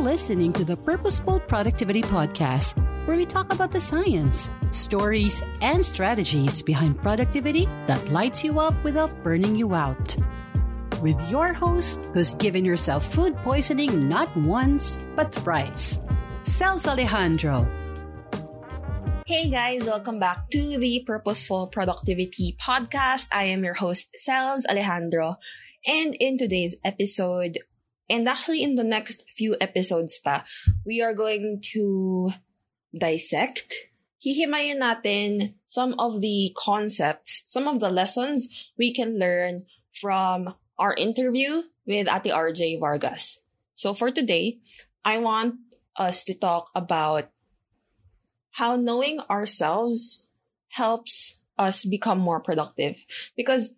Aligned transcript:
listening 0.00 0.50
to 0.50 0.64
the 0.64 0.78
Purposeful 0.78 1.38
Productivity 1.40 2.00
Podcast, 2.00 2.80
where 3.06 3.18
we 3.18 3.26
talk 3.26 3.52
about 3.52 3.70
the 3.70 3.78
science, 3.78 4.48
stories, 4.70 5.42
and 5.60 5.84
strategies 5.84 6.62
behind 6.62 6.96
productivity 6.96 7.66
that 7.86 8.08
lights 8.08 8.42
you 8.42 8.58
up 8.60 8.72
without 8.82 9.12
burning 9.22 9.54
you 9.54 9.74
out. 9.74 10.16
With 11.02 11.20
your 11.28 11.52
host, 11.52 12.00
who's 12.14 12.32
given 12.34 12.64
yourself 12.64 13.12
food 13.12 13.36
poisoning 13.44 14.08
not 14.08 14.34
once, 14.38 14.98
but 15.16 15.34
thrice, 15.34 16.00
Cels 16.44 16.86
Alejandro. 16.86 17.68
Hey 19.26 19.50
guys, 19.50 19.84
welcome 19.84 20.18
back 20.18 20.48
to 20.52 20.78
the 20.78 21.04
Purposeful 21.06 21.66
Productivity 21.66 22.56
Podcast. 22.58 23.26
I 23.30 23.44
am 23.44 23.64
your 23.64 23.74
host, 23.74 24.16
Cels 24.18 24.64
Alejandro. 24.64 25.36
And 25.86 26.16
in 26.18 26.38
today's 26.38 26.76
episode, 26.84 27.58
and 28.10 28.28
actually 28.28 28.62
in 28.62 28.74
the 28.74 28.84
next 28.84 29.22
few 29.30 29.56
episodes 29.60 30.18
pa, 30.18 30.44
we 30.84 31.00
are 31.00 31.14
going 31.14 31.62
to 31.72 32.32
dissect, 32.90 33.72
hihimayin 34.18 34.82
natin 34.82 35.54
some 35.66 35.94
of 35.98 36.20
the 36.20 36.52
concepts, 36.58 37.42
some 37.46 37.68
of 37.68 37.78
the 37.78 37.90
lessons 37.90 38.50
we 38.76 38.92
can 38.92 39.18
learn 39.18 39.64
from 39.94 40.54
our 40.78 40.92
interview 40.94 41.62
with 41.86 42.08
Ate 42.10 42.34
RJ 42.34 42.80
Vargas. 42.80 43.38
So 43.74 43.94
for 43.94 44.10
today, 44.10 44.58
I 45.04 45.18
want 45.18 45.54
us 45.96 46.24
to 46.24 46.34
talk 46.34 46.70
about 46.74 47.30
how 48.50 48.76
knowing 48.76 49.20
ourselves 49.30 50.26
helps 50.68 51.38
us 51.58 51.84
become 51.84 52.18
more 52.18 52.40
productive. 52.40 53.04
Because 53.36 53.70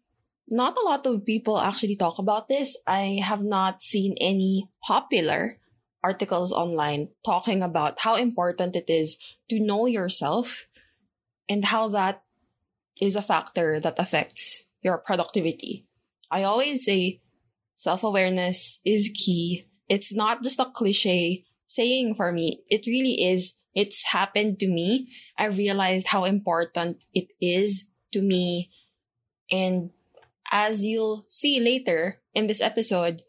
not 0.53 0.77
a 0.77 0.85
lot 0.85 1.07
of 1.07 1.25
people 1.25 1.59
actually 1.59 1.97
talk 1.97 2.19
about 2.19 2.47
this. 2.47 2.77
I 2.87 3.21
have 3.25 3.43
not 3.43 3.81
seen 3.81 4.15
any 4.21 4.69
popular 4.87 5.59
articles 6.05 6.53
online 6.53 7.09
talking 7.25 7.63
about 7.63 8.01
how 8.01 8.17
important 8.17 8.77
it 8.77 8.91
is 8.91 9.17
to 9.49 9.59
know 9.59 9.87
yourself 9.87 10.67
and 11.49 11.65
how 11.65 11.89
that 11.89 12.23
is 13.01 13.17
a 13.17 13.23
factor 13.23 13.81
that 13.81 13.99
affects 13.99 14.65
your 14.83 14.99
productivity. 14.99 15.87
I 16.31 16.43
always 16.43 16.85
say 16.85 17.23
self 17.75 18.05
awareness 18.05 18.79
is 18.85 19.11
key. 19.15 19.65
It's 19.89 20.13
not 20.13 20.43
just 20.43 20.61
a 20.61 20.67
cliche 20.67 21.45
saying 21.67 22.15
for 22.17 22.31
me. 22.31 22.61
It 22.69 22.87
really 22.87 23.25
is. 23.25 23.55
It's 23.75 24.05
happened 24.05 24.61
to 24.61 24.69
me. 24.69 25.09
I 25.39 25.47
realized 25.47 26.09
how 26.09 26.25
important 26.25 26.99
it 27.15 27.29
is 27.41 27.87
to 28.13 28.21
me 28.21 28.71
and 29.51 29.91
as 30.53 30.85
you'll 30.85 31.25
see 31.29 31.59
later 31.59 32.21
in 32.35 32.47
this 32.47 32.61
episode, 32.61 33.23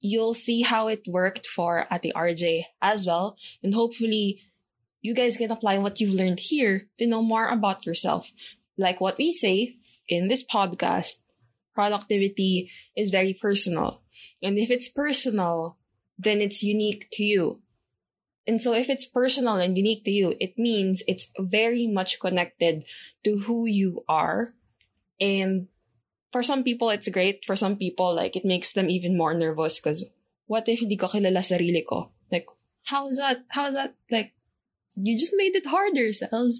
you'll 0.00 0.34
see 0.34 0.62
how 0.62 0.88
it 0.88 1.06
worked 1.06 1.46
for 1.46 1.86
Ate 1.90 2.12
RJ 2.14 2.64
as 2.82 3.06
well. 3.06 3.36
And 3.62 3.72
hopefully, 3.72 4.42
you 5.00 5.14
guys 5.14 5.36
can 5.36 5.52
apply 5.52 5.78
what 5.78 6.00
you've 6.00 6.14
learned 6.18 6.40
here 6.40 6.88
to 6.98 7.06
know 7.06 7.22
more 7.22 7.48
about 7.48 7.86
yourself. 7.86 8.32
Like 8.76 9.00
what 9.00 9.18
we 9.18 9.32
say 9.32 9.76
in 10.08 10.26
this 10.26 10.42
podcast, 10.42 11.22
productivity 11.74 12.70
is 12.96 13.10
very 13.10 13.34
personal. 13.34 14.02
And 14.42 14.58
if 14.58 14.70
it's 14.70 14.88
personal, 14.88 15.78
then 16.18 16.40
it's 16.40 16.62
unique 16.62 17.08
to 17.12 17.22
you. 17.22 17.62
And 18.46 18.60
so 18.60 18.74
if 18.74 18.90
it's 18.90 19.06
personal 19.06 19.56
and 19.56 19.76
unique 19.76 20.04
to 20.04 20.10
you, 20.10 20.34
it 20.40 20.58
means 20.58 21.02
it's 21.06 21.30
very 21.38 21.86
much 21.86 22.20
connected 22.20 22.84
to 23.22 23.38
who 23.38 23.66
you 23.66 24.04
are 24.08 24.54
and 25.20 25.68
for 26.34 26.42
some 26.42 26.64
people, 26.64 26.90
it's 26.90 27.06
great. 27.06 27.44
For 27.46 27.54
some 27.54 27.76
people, 27.76 28.12
like, 28.12 28.34
it 28.34 28.44
makes 28.44 28.72
them 28.72 28.90
even 28.90 29.16
more 29.16 29.38
nervous 29.38 29.78
because 29.78 30.02
what 30.50 30.66
if 30.66 30.80
hindi 30.80 30.98
ko 30.98 31.06
kilala 31.06 31.46
sarili 31.46 31.86
ko? 31.86 32.10
Like, 32.26 32.50
how's 32.90 33.22
that? 33.22 33.46
How's 33.54 33.78
that? 33.78 33.94
Like, 34.10 34.34
you 34.98 35.14
just 35.14 35.38
made 35.38 35.54
it 35.54 35.70
harder, 35.70 36.10
Cels. 36.10 36.58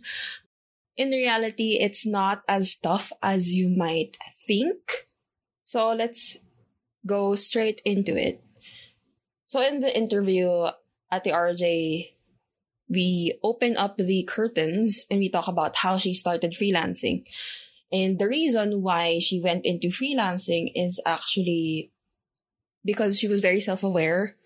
In 0.94 1.10
reality, 1.10 1.82
it's 1.82 2.06
not 2.06 2.46
as 2.46 2.78
tough 2.78 3.10
as 3.18 3.50
you 3.50 3.66
might 3.66 4.14
think. 4.46 5.10
So 5.64 5.90
let's 5.90 6.38
go 7.04 7.34
straight 7.34 7.82
into 7.84 8.14
it. 8.14 8.46
So 9.44 9.58
in 9.58 9.82
the 9.82 9.90
interview 9.90 10.70
Ate 11.10 11.34
RJ, 11.34 12.14
we 12.86 13.34
open 13.42 13.76
up 13.76 13.98
the 13.98 14.22
curtains 14.22 15.10
and 15.10 15.18
we 15.18 15.28
talk 15.28 15.48
about 15.50 15.82
how 15.82 15.98
she 15.98 16.14
started 16.14 16.54
freelancing. 16.54 17.26
And 17.92 18.18
the 18.18 18.28
reason 18.28 18.82
why 18.82 19.18
she 19.18 19.40
went 19.40 19.64
into 19.64 19.88
freelancing 19.88 20.72
is 20.74 21.00
actually 21.06 21.92
because 22.84 23.18
she 23.18 23.28
was 23.28 23.40
very 23.40 23.60
self 23.60 23.82
aware 23.82 24.36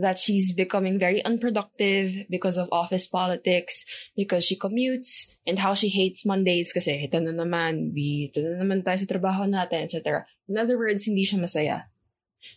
that 0.00 0.18
she's 0.18 0.52
becoming 0.52 0.98
very 0.98 1.24
unproductive 1.24 2.24
because 2.30 2.56
of 2.56 2.68
office 2.72 3.06
politics, 3.06 3.84
because 4.16 4.44
she 4.44 4.58
commutes, 4.58 5.36
and 5.46 5.58
how 5.58 5.74
she 5.74 5.88
hates 5.88 6.24
Mondays 6.24 6.72
kasi 6.72 7.04
ito 7.04 7.20
na 7.20 7.36
naman, 7.36 7.92
we, 7.92 8.32
ito 8.32 8.40
na 8.40 8.64
naman 8.64 8.80
tayo 8.80 8.96
sa 8.96 9.08
trabaho 9.08 9.44
natin, 9.44 9.84
etc. 9.84 10.24
In 10.48 10.56
other 10.56 10.80
words, 10.80 11.04
hindi 11.04 11.24
siya 11.24 11.44
masaya. 11.44 11.78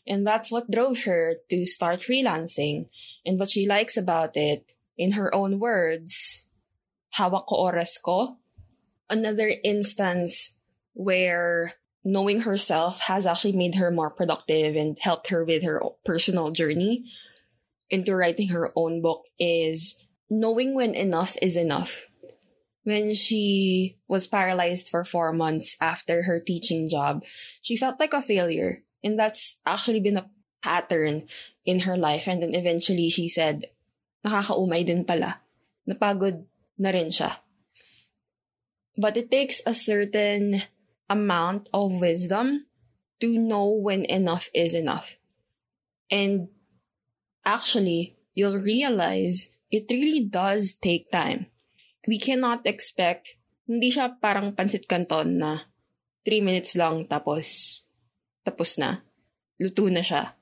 And 0.08 0.24
that's 0.24 0.52
what 0.52 0.72
drove 0.72 1.04
her 1.04 1.44
to 1.52 1.68
start 1.68 2.00
freelancing. 2.00 2.88
And 3.28 3.36
what 3.36 3.52
she 3.52 3.68
likes 3.68 4.00
about 4.00 4.40
it, 4.40 4.64
in 4.98 5.20
her 5.20 5.34
own 5.36 5.60
words, 5.60 6.46
hawak 7.20 7.48
ko 7.48 7.60
oras 7.60 8.00
ko, 8.00 8.40
another 9.10 9.52
instance 9.64 10.54
where 10.94 11.74
knowing 12.04 12.42
herself 12.42 13.00
has 13.02 13.26
actually 13.26 13.54
made 13.56 13.76
her 13.76 13.90
more 13.90 14.10
productive 14.10 14.76
and 14.76 15.00
helped 15.00 15.30
her 15.30 15.44
with 15.44 15.64
her 15.64 15.82
personal 16.04 16.52
journey 16.52 17.06
into 17.90 18.16
writing 18.16 18.50
her 18.50 18.72
own 18.76 19.02
book 19.02 19.24
is 19.40 19.96
knowing 20.30 20.76
when 20.76 20.96
enough 20.96 21.38
is 21.42 21.56
enough. 21.56 22.06
When 22.84 23.14
she 23.14 23.96
was 24.08 24.28
paralyzed 24.28 24.90
for 24.90 25.06
four 25.06 25.32
months 25.32 25.78
after 25.80 26.24
her 26.24 26.42
teaching 26.44 26.90
job, 26.90 27.24
she 27.62 27.78
felt 27.78 28.00
like 28.00 28.12
a 28.12 28.22
failure. 28.22 28.84
And 29.04 29.18
that's 29.18 29.58
actually 29.66 30.02
been 30.02 30.18
a 30.18 30.30
pattern 30.62 31.28
in 31.64 31.88
her 31.88 31.96
life. 31.96 32.28
And 32.28 32.44
then 32.44 32.56
eventually 32.56 33.10
she 33.10 33.30
said, 33.30 33.72
nakakaumay 34.26 34.86
din 34.86 35.06
pala. 35.06 35.40
Napagod 35.88 36.44
na 36.80 36.90
rin 36.92 37.08
siya. 37.08 37.40
But 38.98 39.18
it 39.18 39.32
takes 39.34 39.62
a 39.66 39.74
certain 39.74 40.64
amount 41.10 41.70
of 41.74 41.98
wisdom 41.98 42.68
to 43.20 43.40
know 43.40 43.70
when 43.70 44.06
enough 44.06 44.50
is 44.54 44.74
enough. 44.74 45.18
And 46.12 46.50
actually, 47.46 48.18
you'll 48.36 48.60
realize 48.60 49.50
it 49.72 49.90
really 49.90 50.22
does 50.22 50.76
take 50.78 51.10
time. 51.10 51.48
We 52.06 52.20
cannot 52.20 52.68
expect, 52.68 53.40
hindi 53.66 53.90
siya 53.90 54.20
parang 54.20 54.54
pansit 54.54 54.86
canton 54.86 55.40
na 55.40 55.72
3 56.28 56.44
minutes 56.44 56.76
lang 56.76 57.08
tapos, 57.08 57.80
tapos 58.44 58.76
na. 58.78 59.02
Luto 59.58 59.88
na 59.88 60.04
siya. 60.04 60.36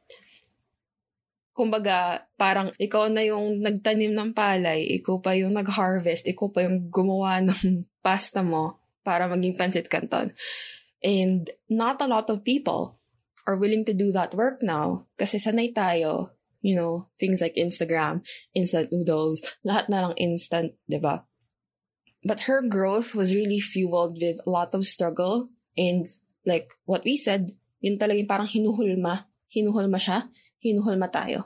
Kumbaga, 1.52 2.24
parang 2.40 2.72
ikaw 2.80 3.12
na 3.12 3.28
yung 3.28 3.60
nagtanim 3.60 4.16
ng 4.16 4.32
palay, 4.32 4.88
ikaw 5.00 5.20
pa 5.20 5.36
yung 5.36 5.52
nag-harvest, 5.52 6.28
ikaw 6.32 6.48
pa 6.48 6.64
yung 6.64 6.88
gumawa 6.88 7.40
ng 7.48 7.84
pasta 8.00 8.40
mo 8.40 8.80
para 9.04 9.28
maging 9.28 9.58
pancit 9.60 9.92
canton. 9.92 10.32
And 11.02 11.50
not 11.68 12.00
a 12.00 12.08
lot 12.08 12.30
of 12.30 12.46
people 12.46 13.02
are 13.50 13.58
willing 13.58 13.84
to 13.90 13.94
do 13.94 14.14
that 14.14 14.38
work 14.38 14.62
now 14.62 15.10
kasi 15.18 15.42
sanay 15.42 15.74
tayo, 15.74 16.30
you 16.62 16.78
know, 16.78 17.10
things 17.18 17.42
like 17.42 17.58
Instagram, 17.58 18.22
instant 18.54 18.94
noodles, 18.94 19.42
lahat 19.66 19.90
na 19.90 20.06
lang 20.06 20.16
instant, 20.22 20.78
di 20.86 21.02
ba? 21.02 21.26
But 22.22 22.46
her 22.46 22.62
growth 22.62 23.18
was 23.18 23.34
really 23.34 23.58
fueled 23.58 24.22
with 24.22 24.38
a 24.46 24.50
lot 24.50 24.78
of 24.78 24.86
struggle 24.86 25.50
and 25.74 26.06
like 26.46 26.70
what 26.86 27.02
we 27.02 27.18
said, 27.18 27.58
yun 27.82 27.98
talaga 27.98 28.22
yung 28.22 28.30
parang 28.30 28.50
hinuhulma. 28.50 29.26
Hinuhulma 29.50 29.98
siya, 29.98 30.30
hinuhulma 30.64 31.12
tayo. 31.12 31.46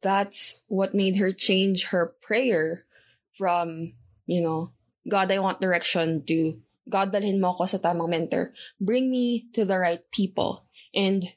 That's 0.00 0.62
what 0.68 0.94
made 0.94 1.16
her 1.16 1.32
change 1.32 1.90
her 1.90 2.14
prayer 2.22 2.84
from, 3.32 3.94
you 4.26 4.40
know, 4.40 4.72
God, 5.08 5.32
I 5.32 5.38
want 5.40 5.60
direction 5.60 6.24
to 6.26 6.60
God, 6.88 7.12
dalhin 7.12 7.40
mo 7.40 7.52
ako 7.52 7.66
sa 7.66 7.78
tamang 7.78 8.08
mentor. 8.08 8.52
Bring 8.80 9.10
me 9.10 9.48
to 9.52 9.64
the 9.64 9.78
right 9.78 10.00
people. 10.10 10.64
And 10.94 11.32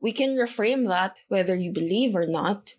we 0.00 0.12
can 0.12 0.36
reframe 0.36 0.88
that 0.88 1.16
whether 1.28 1.54
you 1.54 1.70
believe 1.70 2.16
or 2.16 2.26
not. 2.26 2.74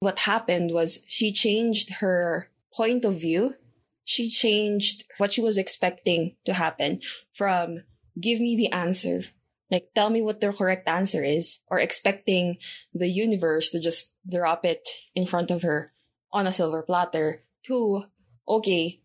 What 0.00 0.28
happened 0.28 0.72
was 0.72 1.00
she 1.08 1.32
changed 1.32 2.00
her 2.04 2.48
point 2.72 3.04
of 3.04 3.20
view. 3.20 3.56
She 4.04 4.28
changed 4.28 5.04
what 5.18 5.32
she 5.32 5.40
was 5.40 5.56
expecting 5.56 6.36
to 6.44 6.54
happen 6.54 7.00
from 7.32 7.84
give 8.20 8.40
me 8.40 8.56
the 8.56 8.72
answer. 8.72 9.22
Like 9.70 9.90
tell 9.94 10.10
me 10.10 10.20
what 10.22 10.40
the 10.40 10.52
correct 10.52 10.88
answer 10.88 11.22
is 11.22 11.60
or 11.68 11.78
expecting 11.78 12.58
the 12.92 13.08
universe 13.08 13.70
to 13.70 13.80
just 13.80 14.14
drop 14.28 14.64
it 14.64 14.88
in 15.14 15.26
front 15.26 15.50
of 15.50 15.62
her 15.62 15.92
on 16.32 16.46
a 16.46 16.52
silver 16.52 16.82
platter 16.82 17.42
to 17.66 18.04
okay, 18.48 19.00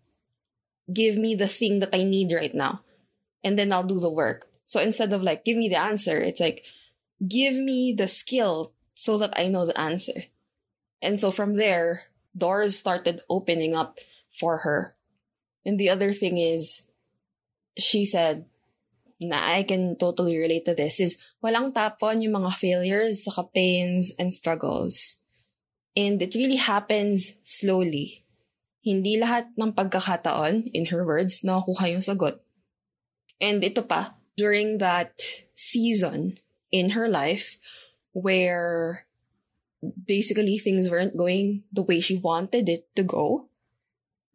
give 0.91 1.17
me 1.17 1.35
the 1.35 1.47
thing 1.47 1.79
that 1.79 1.93
I 1.93 2.03
need 2.03 2.33
right 2.33 2.53
now. 2.53 2.81
And 3.43 3.59
then 3.59 3.71
I'll 3.71 3.83
do 3.83 3.99
the 3.99 4.09
work. 4.09 4.47
So 4.65 4.81
instead 4.81 5.13
of 5.13 5.21
like, 5.21 5.45
give 5.45 5.57
me 5.57 5.69
the 5.69 5.79
answer, 5.79 6.17
it's 6.17 6.39
like, 6.39 6.65
give 7.27 7.53
me 7.53 7.93
the 7.93 8.07
skill 8.07 8.73
so 8.95 9.17
that 9.19 9.37
I 9.37 9.47
know 9.47 9.65
the 9.65 9.79
answer. 9.79 10.25
And 11.01 11.19
so 11.19 11.29
from 11.29 11.55
there, 11.55 12.05
doors 12.35 12.77
started 12.77 13.21
opening 13.29 13.75
up 13.75 13.99
for 14.33 14.59
her. 14.59 14.95
And 15.63 15.79
the 15.79 15.89
other 15.89 16.13
thing 16.13 16.37
is, 16.37 16.81
she 17.77 18.05
said, 18.05 18.45
na 19.21 19.55
I 19.55 19.63
can 19.63 19.95
totally 19.95 20.37
relate 20.37 20.65
to 20.65 20.75
this 20.75 20.99
is 20.99 21.15
walang 21.39 21.71
tapon 21.71 22.19
yung 22.19 22.43
mga 22.43 22.51
failures, 22.59 23.23
saka 23.23 23.47
pains, 23.47 24.11
and 24.19 24.35
struggles. 24.35 25.17
And 25.95 26.19
it 26.21 26.35
really 26.35 26.59
happens 26.59 27.39
slowly. 27.43 28.27
Hindi 28.83 29.17
lahat 29.17 29.55
ng 29.55 29.71
pagkakataon, 29.73 30.75
in 30.75 30.91
her 30.91 31.07
words, 31.07 31.41
nakukuha 31.41 31.95
yung 31.95 32.03
sagot. 32.03 32.43
And 33.39 33.63
ito 33.63 33.81
pa, 33.81 34.19
during 34.35 34.77
that 34.83 35.15
season 35.55 36.37
in 36.71 36.91
her 36.91 37.07
life 37.07 37.57
where 38.11 39.07
basically 39.81 40.59
things 40.59 40.91
weren't 40.91 41.15
going 41.15 41.63
the 41.71 41.83
way 41.83 41.99
she 41.99 42.19
wanted 42.19 42.67
it 42.67 42.87
to 42.95 43.03
go, 43.03 43.47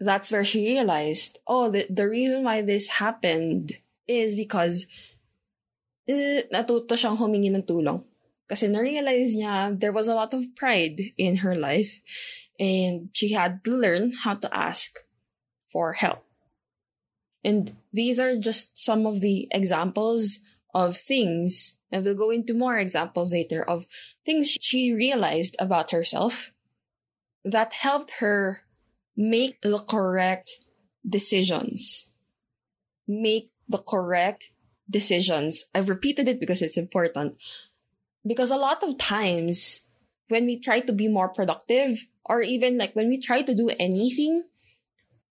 that's 0.00 0.32
where 0.32 0.44
she 0.44 0.64
realized, 0.64 1.38
oh, 1.46 1.70
the, 1.70 1.86
the 1.90 2.08
reason 2.08 2.44
why 2.44 2.62
this 2.62 2.96
happened 2.96 3.76
is 4.10 4.34
because 4.34 4.90
uh, 6.10 6.42
natuto 6.50 6.98
siyang 6.98 7.16
humingi 7.16 7.54
ng 7.54 7.62
tulong. 7.62 8.02
Kasi 8.50 8.66
na-realize 8.66 9.38
niya 9.38 9.78
there 9.78 9.94
was 9.94 10.10
a 10.10 10.18
lot 10.18 10.34
of 10.34 10.42
pride 10.58 11.14
in 11.14 11.46
her 11.46 11.54
life 11.54 12.02
and 12.58 13.14
she 13.14 13.32
had 13.32 13.62
to 13.62 13.70
learn 13.70 14.12
how 14.26 14.34
to 14.34 14.50
ask 14.50 14.98
for 15.70 15.94
help. 15.94 16.26
And 17.44 17.78
these 17.92 18.20
are 18.20 18.36
just 18.36 18.76
some 18.76 19.06
of 19.06 19.20
the 19.20 19.48
examples 19.50 20.40
of 20.74 20.96
things, 20.96 21.78
and 21.90 22.04
we'll 22.04 22.14
go 22.14 22.30
into 22.30 22.54
more 22.54 22.76
examples 22.76 23.32
later 23.32 23.64
of 23.64 23.86
things 24.24 24.50
she 24.60 24.92
realized 24.92 25.56
about 25.58 25.90
herself 25.90 26.52
that 27.44 27.72
helped 27.72 28.20
her 28.20 28.60
make 29.16 29.60
the 29.62 29.78
correct 29.78 30.50
decisions. 31.08 32.12
Make 33.08 33.50
the 33.70 33.78
correct 33.78 34.50
decisions. 34.88 35.66
I've 35.74 35.88
repeated 35.88 36.28
it 36.28 36.40
because 36.40 36.62
it's 36.62 36.76
important. 36.76 37.36
Because 38.26 38.50
a 38.50 38.56
lot 38.56 38.82
of 38.82 38.98
times 38.98 39.82
when 40.28 40.46
we 40.46 40.58
try 40.58 40.80
to 40.80 40.92
be 40.92 41.08
more 41.08 41.28
productive, 41.28 42.06
or 42.24 42.42
even 42.42 42.78
like 42.78 42.94
when 42.94 43.08
we 43.08 43.18
try 43.18 43.42
to 43.42 43.54
do 43.54 43.70
anything, 43.78 44.44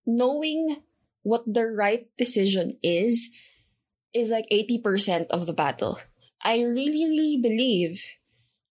knowing 0.06 0.77
what 1.24 1.44
the 1.45 1.68
right 1.68 2.07
decision 2.18 2.77
is, 2.83 3.30
is 4.13 4.30
like 4.30 4.45
80% 4.51 5.27
of 5.27 5.45
the 5.45 5.53
battle. 5.53 6.00
I 6.41 6.62
really, 6.62 7.06
really 7.06 7.39
believe 7.41 8.01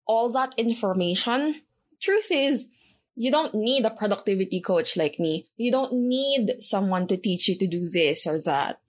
all 0.07 0.31
that 0.33 0.55
information. 0.57 1.63
Truth 2.01 2.29
is, 2.31 2.67
you 3.15 3.31
don't 3.31 3.55
need 3.55 3.85
a 3.85 3.91
productivity 3.91 4.61
coach 4.61 4.97
like 4.97 5.19
me. 5.19 5.49
You 5.57 5.73
don't 5.73 5.93
need 5.93 6.57
someone 6.61 7.07
to 7.09 7.17
teach 7.17 7.49
you 7.49 7.57
to 7.59 7.67
do 7.67 7.89
this 7.89 8.27
or 8.27 8.41
that 8.43 8.81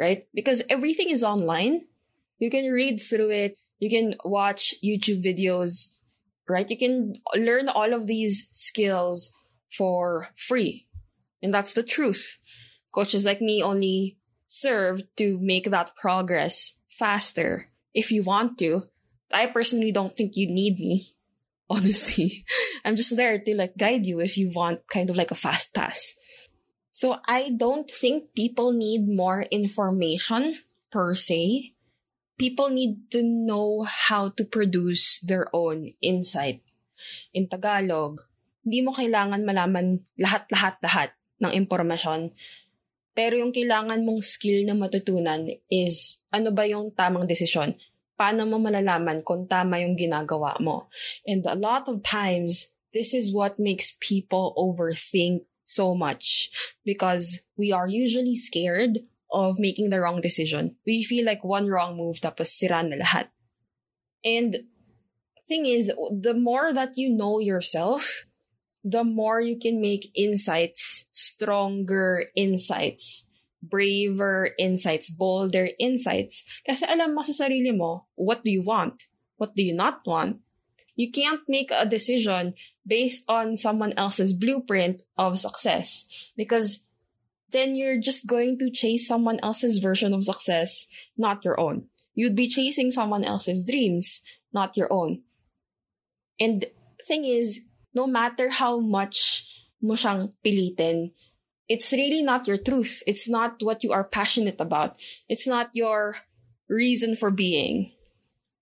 right? 0.00 0.26
Because 0.32 0.62
everything 0.70 1.10
is 1.10 1.22
online. 1.22 1.82
You 2.38 2.50
can 2.50 2.72
read 2.72 2.98
through 2.98 3.30
it. 3.30 3.54
You 3.78 3.90
can 3.90 4.14
watch 4.24 4.74
YouTube 4.82 5.22
videos, 5.22 5.90
right? 6.48 6.68
You 6.68 6.78
can 6.78 7.14
learn 7.36 7.68
all 7.68 7.92
of 7.92 8.06
these 8.06 8.48
skills 8.52 9.30
for 9.76 10.28
free. 10.36 10.88
And 11.42 11.52
that's 11.52 11.74
the 11.74 11.82
truth. 11.82 12.38
Coaches 12.92 13.26
like 13.26 13.42
me 13.42 13.62
only 13.62 14.16
serve 14.46 15.02
to 15.16 15.38
make 15.40 15.70
that 15.70 15.94
progress 15.96 16.74
faster 16.88 17.70
if 17.94 18.10
you 18.10 18.22
want 18.22 18.58
to. 18.58 18.84
I 19.32 19.46
personally 19.46 19.92
don't 19.92 20.12
think 20.12 20.32
you 20.34 20.50
need 20.50 20.78
me. 20.78 21.14
Honestly, 21.70 22.44
I'm 22.84 22.96
just 22.96 23.16
there 23.16 23.38
to 23.38 23.54
like 23.54 23.76
guide 23.76 24.04
you 24.04 24.18
if 24.18 24.36
you 24.36 24.50
want 24.52 24.80
kind 24.88 25.08
of 25.08 25.16
like 25.16 25.30
a 25.30 25.36
fast 25.36 25.72
pass. 25.72 26.16
So 27.00 27.16
I 27.24 27.48
don't 27.48 27.88
think 27.88 28.36
people 28.36 28.76
need 28.76 29.08
more 29.08 29.48
information 29.48 30.60
per 30.92 31.16
se. 31.16 31.72
People 32.36 32.68
need 32.68 33.08
to 33.16 33.24
know 33.24 33.88
how 33.88 34.28
to 34.36 34.44
produce 34.44 35.16
their 35.24 35.48
own 35.56 35.96
insight. 36.04 36.60
In 37.32 37.48
Tagalog, 37.48 38.20
hindi 38.60 38.84
mo 38.84 38.92
kailangan 38.92 39.48
malaman 39.48 40.04
lahat-lahat-lahat 40.20 41.16
ng 41.40 41.52
impormasyon. 41.64 42.36
Pero 43.16 43.32
yung 43.40 43.56
kailangan 43.56 44.04
mong 44.04 44.20
skill 44.20 44.68
na 44.68 44.76
matutunan 44.76 45.48
is 45.72 46.20
ano 46.28 46.52
ba 46.52 46.68
yung 46.68 46.92
tamang 46.92 47.24
desisyon? 47.24 47.80
Paano 48.12 48.44
mo 48.44 48.60
malalaman 48.60 49.24
kung 49.24 49.48
tama 49.48 49.80
yung 49.80 49.96
ginagawa 49.96 50.52
mo? 50.60 50.92
And 51.24 51.48
a 51.48 51.56
lot 51.56 51.88
of 51.88 52.04
times, 52.04 52.76
this 52.92 53.16
is 53.16 53.32
what 53.32 53.56
makes 53.56 53.96
people 53.96 54.52
overthink 54.60 55.48
so 55.70 55.94
much 55.94 56.50
because 56.84 57.40
we 57.56 57.70
are 57.70 57.86
usually 57.86 58.34
scared 58.34 59.06
of 59.30 59.62
making 59.62 59.90
the 59.90 60.00
wrong 60.00 60.20
decision. 60.20 60.74
We 60.84 61.04
feel 61.06 61.24
like 61.24 61.46
one 61.46 61.70
wrong 61.70 61.96
move 61.96 62.18
tapos 62.18 62.50
sira 62.50 62.82
na 62.82 62.98
lahat. 62.98 63.30
And 64.26 64.66
thing 65.46 65.66
is, 65.66 65.90
the 66.10 66.34
more 66.34 66.74
that 66.74 66.98
you 66.98 67.10
know 67.10 67.38
yourself, 67.38 68.26
the 68.82 69.04
more 69.04 69.40
you 69.40 69.58
can 69.58 69.80
make 69.80 70.10
insights, 70.14 71.06
stronger 71.12 72.26
insights, 72.34 73.26
braver 73.62 74.50
insights, 74.58 75.10
bolder 75.10 75.70
insights. 75.78 76.42
Kasi 76.66 76.86
alam 76.86 77.14
mo 77.14 77.22
sa 77.22 77.46
sarili 77.46 77.70
mo, 77.70 78.10
what 78.18 78.42
do 78.42 78.50
you 78.50 78.62
want? 78.62 78.98
What 79.36 79.54
do 79.54 79.62
you 79.62 79.74
not 79.74 80.02
want? 80.06 80.42
You 80.96 81.10
can't 81.10 81.40
make 81.48 81.70
a 81.70 81.86
decision 81.86 82.54
based 82.86 83.24
on 83.28 83.56
someone 83.56 83.94
else's 83.96 84.34
blueprint 84.34 85.02
of 85.16 85.38
success 85.38 86.06
because 86.36 86.84
then 87.50 87.74
you're 87.74 87.98
just 87.98 88.26
going 88.26 88.58
to 88.58 88.70
chase 88.70 89.06
someone 89.06 89.40
else's 89.42 89.78
version 89.78 90.14
of 90.14 90.24
success, 90.24 90.86
not 91.16 91.44
your 91.44 91.58
own. 91.58 91.86
You'd 92.14 92.36
be 92.36 92.48
chasing 92.48 92.90
someone 92.90 93.24
else's 93.24 93.64
dreams, 93.64 94.20
not 94.52 94.76
your 94.76 94.92
own. 94.92 95.22
And 96.38 96.64
thing 97.06 97.24
is, 97.24 97.60
no 97.94 98.06
matter 98.06 98.50
how 98.50 98.80
much 98.80 99.46
mo 99.82 99.94
siyang 99.94 100.32
pilitin, 100.44 101.12
it's 101.68 101.92
really 101.92 102.22
not 102.22 102.46
your 102.46 102.58
truth. 102.58 103.02
It's 103.06 103.28
not 103.28 103.62
what 103.62 103.82
you 103.84 103.92
are 103.92 104.04
passionate 104.04 104.60
about. 104.60 104.98
It's 105.28 105.46
not 105.46 105.70
your 105.72 106.16
reason 106.68 107.14
for 107.14 107.30
being. 107.30 107.92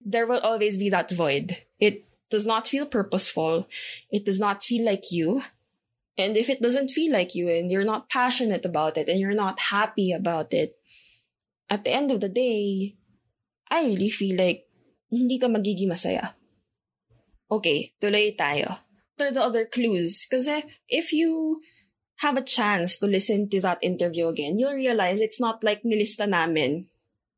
There 0.00 0.26
will 0.26 0.40
always 0.40 0.76
be 0.76 0.88
that 0.90 1.10
void. 1.10 1.56
It 1.81 2.07
does 2.30 2.46
not 2.46 2.69
feel 2.69 2.86
purposeful. 2.86 3.67
It 4.10 4.24
does 4.24 4.38
not 4.38 4.62
feel 4.62 4.84
like 4.84 5.10
you. 5.10 5.43
And 6.19 6.36
if 6.36 6.50
it 6.50 6.60
doesn't 6.60 6.91
feel 6.91 7.12
like 7.12 7.34
you 7.34 7.48
and 7.48 7.70
you're 7.70 7.86
not 7.86 8.10
passionate 8.10 8.67
about 8.67 8.98
it 8.98 9.08
and 9.08 9.20
you're 9.20 9.38
not 9.38 9.70
happy 9.70 10.12
about 10.12 10.53
it, 10.53 10.74
at 11.70 11.84
the 11.84 11.93
end 11.93 12.10
of 12.10 12.20
the 12.20 12.29
day, 12.29 12.96
I 13.70 13.84
really 13.84 14.10
feel 14.10 14.36
like 14.36 14.67
hindi 15.10 15.38
ka 15.38 15.46
magiging 15.46 15.88
masaya. 15.88 16.34
Okay, 17.48 17.94
tuloy 18.00 18.36
tayo. 18.36 18.82
What 19.17 19.31
are 19.31 19.34
the 19.34 19.44
other 19.44 19.64
clues? 19.64 20.26
Kasi 20.29 20.64
if 20.88 21.12
you 21.12 21.60
have 22.20 22.36
a 22.36 22.44
chance 22.44 22.98
to 22.98 23.06
listen 23.06 23.48
to 23.48 23.60
that 23.62 23.79
interview 23.81 24.29
again, 24.29 24.58
you'll 24.58 24.74
realize 24.74 25.20
it's 25.20 25.41
not 25.41 25.62
like 25.62 25.86
nilista 25.86 26.29
namin. 26.29 26.91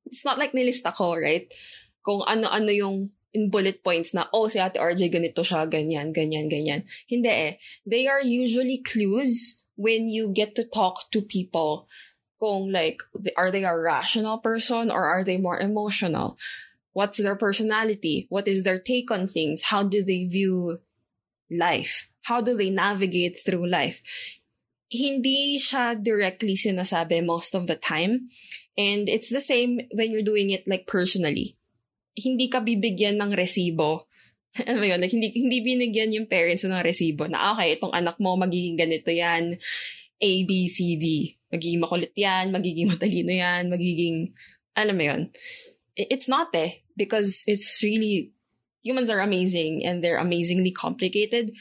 It's 0.07 0.25
not 0.25 0.39
like 0.39 0.53
nilista 0.53 0.95
ko, 0.95 1.15
right? 1.15 1.53
Kung 2.01 2.25
ano-ano 2.27 2.73
yung 2.73 3.13
in 3.33 3.51
bullet 3.51 3.83
points 3.83 4.15
na, 4.15 4.27
oh, 4.33 4.49
si 4.49 4.59
Ate 4.59 4.79
RJ 4.79 5.13
ganito 5.13 5.47
siya, 5.47 5.67
ganyan, 5.71 6.11
ganyan, 6.11 6.51
ganyan. 6.51 6.83
Hindi 7.07 7.29
eh. 7.29 7.53
They 7.87 8.09
are 8.09 8.23
usually 8.23 8.83
clues 8.83 9.63
when 9.77 10.11
you 10.11 10.29
get 10.35 10.55
to 10.57 10.65
talk 10.65 11.11
to 11.13 11.23
people 11.23 11.87
kung 12.41 12.73
like, 12.73 13.03
are 13.37 13.51
they 13.51 13.65
a 13.65 13.77
rational 13.77 14.39
person 14.39 14.91
or 14.91 15.05
are 15.05 15.23
they 15.23 15.37
more 15.37 15.61
emotional? 15.61 16.37
What's 16.93 17.19
their 17.19 17.37
personality? 17.37 18.27
What 18.31 18.49
is 18.49 18.65
their 18.65 18.81
take 18.81 19.11
on 19.11 19.29
things? 19.29 19.71
How 19.71 19.85
do 19.85 20.03
they 20.03 20.25
view 20.25 20.81
life? 21.51 22.09
How 22.23 22.41
do 22.41 22.57
they 22.57 22.71
navigate 22.71 23.39
through 23.39 23.71
life? 23.71 24.03
Hindi 24.91 25.61
siya 25.63 25.95
directly 26.03 26.59
sinasabi 26.59 27.25
most 27.25 27.55
of 27.55 27.69
the 27.71 27.77
time. 27.77 28.27
And 28.75 29.09
it's 29.09 29.31
the 29.31 29.41
same 29.41 29.87
when 29.95 30.11
you're 30.11 30.27
doing 30.27 30.51
it 30.51 30.67
like 30.67 30.91
personally 30.91 31.60
hindi 32.21 32.53
ka 32.53 32.61
bibigyan 32.61 33.17
ng 33.17 33.33
resibo. 33.33 34.07
ano 34.71 34.85
yun? 34.85 35.01
Like, 35.01 35.15
hindi, 35.15 35.33
hindi 35.33 35.65
binigyan 35.65 36.13
yung 36.13 36.29
parents 36.29 36.67
mo 36.67 36.75
ng 36.75 36.85
resibo 36.85 37.25
na, 37.31 37.55
okay, 37.55 37.79
itong 37.79 37.95
anak 37.95 38.21
mo 38.21 38.37
magiging 38.37 38.77
ganito 38.77 39.09
yan, 39.09 39.57
A, 40.21 40.31
B, 40.45 40.69
C, 40.69 41.01
D. 41.01 41.39
Magiging 41.49 41.81
makulit 41.81 42.15
yan, 42.15 42.53
magiging 42.53 42.89
matalino 42.93 43.33
yan, 43.33 43.73
magiging, 43.73 44.37
alam 44.77 44.95
mo 44.95 45.05
yun. 45.07 45.23
It's 45.97 46.29
not 46.29 46.53
eh, 46.55 46.85
because 46.97 47.45
it's 47.47 47.81
really, 47.83 48.33
humans 48.83 49.11
are 49.11 49.21
amazing 49.21 49.85
and 49.85 50.03
they're 50.05 50.21
amazingly 50.21 50.71
complicated. 50.71 51.53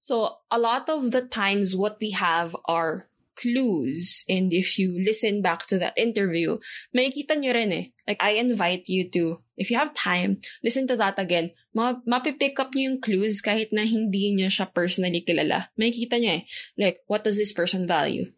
So 0.00 0.40
a 0.50 0.58
lot 0.58 0.88
of 0.88 1.12
the 1.12 1.22
times 1.22 1.76
what 1.76 2.00
we 2.00 2.10
have 2.16 2.56
are 2.64 3.09
clues 3.40 4.28
and 4.28 4.52
if 4.52 4.76
you 4.76 5.00
listen 5.00 5.40
back 5.40 5.64
to 5.72 5.80
that 5.80 5.96
interview, 5.96 6.60
makikita 6.92 7.40
nyo 7.40 7.56
rin 7.56 7.72
eh. 7.72 7.84
Like, 8.04 8.20
I 8.20 8.36
invite 8.36 8.84
you 8.92 9.08
to, 9.16 9.40
if 9.56 9.70
you 9.70 9.80
have 9.80 9.96
time, 9.96 10.44
listen 10.62 10.84
to 10.92 10.96
that 11.00 11.16
again. 11.16 11.56
Ma 11.72 11.96
mapipick 12.04 12.60
up 12.60 12.76
nyo 12.76 12.92
yung 12.92 13.00
clues 13.00 13.40
kahit 13.40 13.72
na 13.72 13.88
hindi 13.88 14.36
nyo 14.36 14.52
siya 14.52 14.68
personally 14.68 15.24
kilala. 15.24 15.72
Makikita 15.80 16.20
nyo 16.20 16.36
eh. 16.36 16.42
Like, 16.76 17.00
what 17.08 17.24
does 17.24 17.40
this 17.40 17.56
person 17.56 17.88
value? 17.88 18.28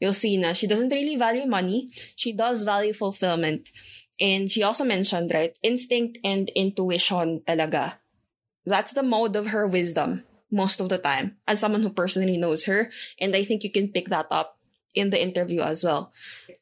You'll 0.00 0.16
see 0.16 0.40
na 0.40 0.56
she 0.56 0.66
doesn't 0.66 0.96
really 0.96 1.20
value 1.20 1.44
money. 1.44 1.92
She 2.16 2.32
does 2.32 2.64
value 2.64 2.96
fulfillment. 2.96 3.68
And 4.16 4.48
she 4.48 4.62
also 4.62 4.84
mentioned, 4.84 5.34
right, 5.34 5.52
instinct 5.60 6.18
and 6.24 6.48
intuition 6.54 7.42
talaga. 7.44 8.00
That's 8.64 8.94
the 8.94 9.02
mode 9.04 9.36
of 9.36 9.52
her 9.52 9.66
wisdom 9.68 10.24
most 10.50 10.80
of 10.80 10.88
the 10.88 10.98
time 10.98 11.36
as 11.46 11.60
someone 11.60 11.82
who 11.82 11.90
personally 11.90 12.36
knows 12.36 12.64
her. 12.64 12.90
And 13.20 13.34
I 13.34 13.44
think 13.44 13.64
you 13.64 13.70
can 13.70 13.88
pick 13.88 14.08
that 14.08 14.26
up 14.30 14.58
in 14.94 15.10
the 15.10 15.20
interview 15.20 15.60
as 15.60 15.82
well. 15.82 16.12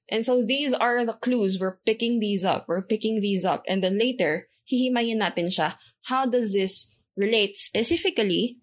And 0.09 0.25
so 0.25 0.43
these 0.43 0.73
are 0.73 1.05
the 1.05 1.12
clues. 1.12 1.61
We're 1.61 1.79
picking 1.85 2.21
these 2.21 2.45
up. 2.45 2.67
We're 2.67 2.83
picking 2.83 3.21
these 3.21 3.45
up. 3.45 3.65
And 3.69 3.85
then 3.85 3.99
later, 3.99 4.49
hihimayin 4.71 5.21
natin 5.21 5.53
siya. 5.53 5.77
How 6.09 6.27
does 6.27 6.53
this 6.53 6.89
relate 7.17 7.57
specifically 7.57 8.57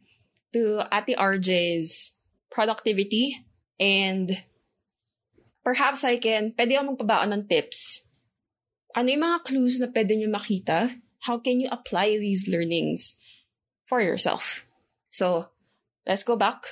to 0.53 0.81
Ate 0.91 1.15
RJ's 1.17 2.17
productivity 2.49 3.45
and 3.79 4.43
perhaps 5.63 6.03
I 6.03 6.17
can, 6.17 6.53
pwede 6.57 6.73
ako 6.73 6.97
magpabaon 6.97 7.33
ng 7.33 7.43
tips. 7.45 8.01
Ano 8.97 9.13
yung 9.13 9.21
mga 9.21 9.45
clues 9.45 9.77
na 9.77 9.87
pwede 9.93 10.17
nyo 10.17 10.29
makita? 10.33 10.97
How 11.29 11.37
can 11.37 11.61
you 11.61 11.69
apply 11.69 12.17
these 12.17 12.49
learnings 12.49 13.13
for 13.85 14.01
yourself? 14.01 14.65
So 15.09 15.49
let's 16.07 16.23
go 16.23 16.35
back. 16.35 16.65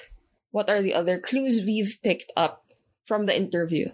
What 0.52 0.70
are 0.70 0.82
the 0.82 0.94
other 0.94 1.20
clues 1.20 1.62
we've 1.62 2.00
picked 2.04 2.32
up 2.36 2.66
from 3.06 3.26
the 3.26 3.36
interview? 3.36 3.90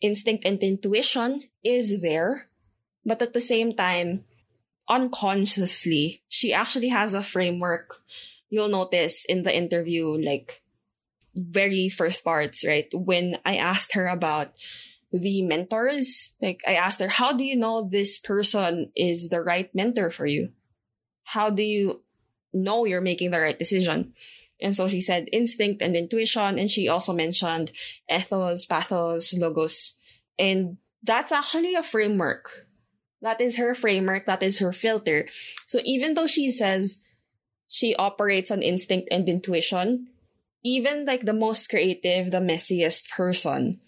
Instinct 0.00 0.44
and 0.44 0.62
intuition 0.62 1.44
is 1.62 2.00
there, 2.00 2.48
but 3.04 3.20
at 3.20 3.32
the 3.32 3.40
same 3.40 3.74
time, 3.74 4.24
unconsciously, 4.88 6.22
she 6.28 6.52
actually 6.52 6.88
has 6.88 7.14
a 7.14 7.22
framework. 7.22 8.02
You'll 8.48 8.68
notice 8.68 9.24
in 9.24 9.42
the 9.42 9.54
interview, 9.54 10.08
like 10.08 10.62
very 11.34 11.88
first 11.88 12.24
parts, 12.24 12.66
right? 12.66 12.88
When 12.92 13.38
I 13.44 13.56
asked 13.56 13.92
her 13.92 14.06
about 14.06 14.52
the 15.12 15.42
mentors, 15.42 16.32
like 16.40 16.60
I 16.66 16.74
asked 16.74 17.00
her, 17.00 17.08
how 17.08 17.32
do 17.32 17.44
you 17.44 17.56
know 17.56 17.88
this 17.88 18.18
person 18.18 18.90
is 18.96 19.28
the 19.28 19.42
right 19.42 19.72
mentor 19.74 20.10
for 20.10 20.26
you? 20.26 20.50
How 21.24 21.50
do 21.50 21.62
you 21.62 22.02
know 22.52 22.84
you're 22.84 23.00
making 23.00 23.30
the 23.30 23.40
right 23.40 23.58
decision. 23.58 24.14
And 24.60 24.76
so 24.76 24.88
she 24.88 25.00
said 25.00 25.28
instinct 25.32 25.82
and 25.82 25.96
intuition. 25.96 26.58
And 26.58 26.70
she 26.70 26.88
also 26.88 27.12
mentioned 27.12 27.72
ethos, 28.10 28.66
pathos, 28.66 29.34
logos. 29.34 29.94
And 30.38 30.76
that's 31.02 31.32
actually 31.32 31.74
a 31.74 31.82
framework. 31.82 32.66
That 33.22 33.40
is 33.40 33.56
her 33.56 33.74
framework. 33.74 34.26
That 34.26 34.42
is 34.42 34.58
her 34.58 34.72
filter. 34.72 35.28
So 35.66 35.80
even 35.84 36.14
though 36.14 36.26
she 36.26 36.50
says 36.50 36.98
she 37.68 37.94
operates 37.96 38.50
on 38.50 38.62
instinct 38.62 39.08
and 39.10 39.28
intuition, 39.28 40.08
even 40.64 41.04
like 41.04 41.24
the 41.24 41.32
most 41.32 41.68
creative, 41.68 42.30
the 42.30 42.40
messiest 42.40 43.08
person 43.10 43.80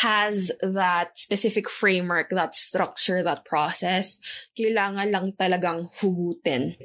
has 0.00 0.50
that 0.62 1.18
specific 1.18 1.68
framework, 1.68 2.30
that 2.30 2.56
structure, 2.56 3.22
that 3.22 3.44
process. 3.44 4.16
Kailangan 4.56 5.12
lang 5.12 5.32
talagang 5.36 5.92
hugutin. 6.00 6.76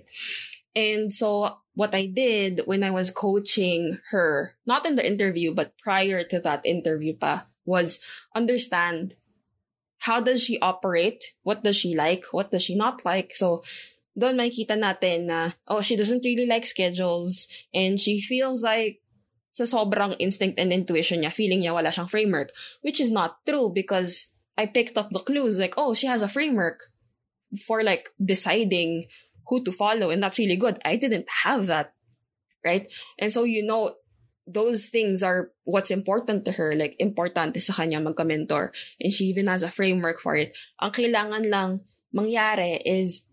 And 0.78 1.10
so 1.10 1.58
what 1.74 1.98
I 1.98 2.06
did 2.06 2.62
when 2.70 2.86
I 2.86 2.94
was 2.94 3.10
coaching 3.10 3.98
her, 4.14 4.54
not 4.70 4.86
in 4.86 4.94
the 4.94 5.02
interview, 5.02 5.50
but 5.50 5.74
prior 5.82 6.22
to 6.30 6.38
that 6.46 6.62
interview 6.70 7.18
pa, 7.18 7.50
was 7.66 7.98
understand 8.38 9.18
how 10.06 10.22
does 10.22 10.44
she 10.46 10.62
operate? 10.62 11.34
What 11.42 11.64
does 11.66 11.76
she 11.76 11.98
like? 11.98 12.26
What 12.30 12.52
does 12.52 12.62
she 12.62 12.78
not 12.78 13.02
like? 13.04 13.34
So 13.34 13.66
doon 14.14 14.38
makikita 14.38 14.78
natin 14.78 15.34
na, 15.34 15.58
oh, 15.66 15.82
she 15.82 15.98
doesn't 15.98 16.22
really 16.22 16.46
like 16.46 16.70
schedules 16.70 17.50
and 17.74 17.98
she 17.98 18.22
feels 18.22 18.62
like 18.62 19.02
sa 19.58 19.66
sobrang 19.66 20.14
instinct 20.22 20.62
and 20.62 20.70
intuition 20.70 21.26
niya, 21.26 21.34
feeling 21.34 21.66
niya 21.66 21.74
wala 21.74 21.90
siyang 21.90 22.10
framework, 22.10 22.54
which 22.86 23.02
is 23.02 23.10
not 23.10 23.42
true 23.50 23.74
because 23.74 24.30
I 24.54 24.70
picked 24.70 24.94
up 24.94 25.10
the 25.10 25.26
clues 25.26 25.58
like, 25.58 25.74
oh, 25.74 25.98
she 25.98 26.06
has 26.06 26.22
a 26.22 26.30
framework 26.30 26.94
for 27.66 27.82
like 27.82 28.14
deciding 28.22 29.10
who 29.48 29.64
to 29.64 29.72
follow. 29.72 30.10
And 30.10 30.22
that's 30.22 30.40
really 30.40 30.56
good. 30.56 30.80
I 30.84 30.96
didn't 30.96 31.28
have 31.44 31.68
that. 31.68 31.94
Right. 32.66 32.92
And 33.18 33.32
so, 33.32 33.44
you 33.44 33.66
know, 33.66 33.96
those 34.46 34.88
things 34.88 35.24
are 35.24 35.52
what's 35.64 35.92
important 35.92 36.46
to 36.46 36.54
her. 36.54 36.76
Like, 36.76 36.96
importante 37.00 37.62
sa 37.62 37.74
kanya 37.74 38.00
magka-mentor. 38.00 38.72
And 39.00 39.12
she 39.12 39.26
even 39.26 39.48
has 39.48 39.64
a 39.64 39.72
framework 39.72 40.20
for 40.20 40.36
it. 40.36 40.54
Ang 40.82 40.92
kailangan 40.92 41.50
lang 41.50 41.82
mangyari 42.16 42.82
is 42.84 43.24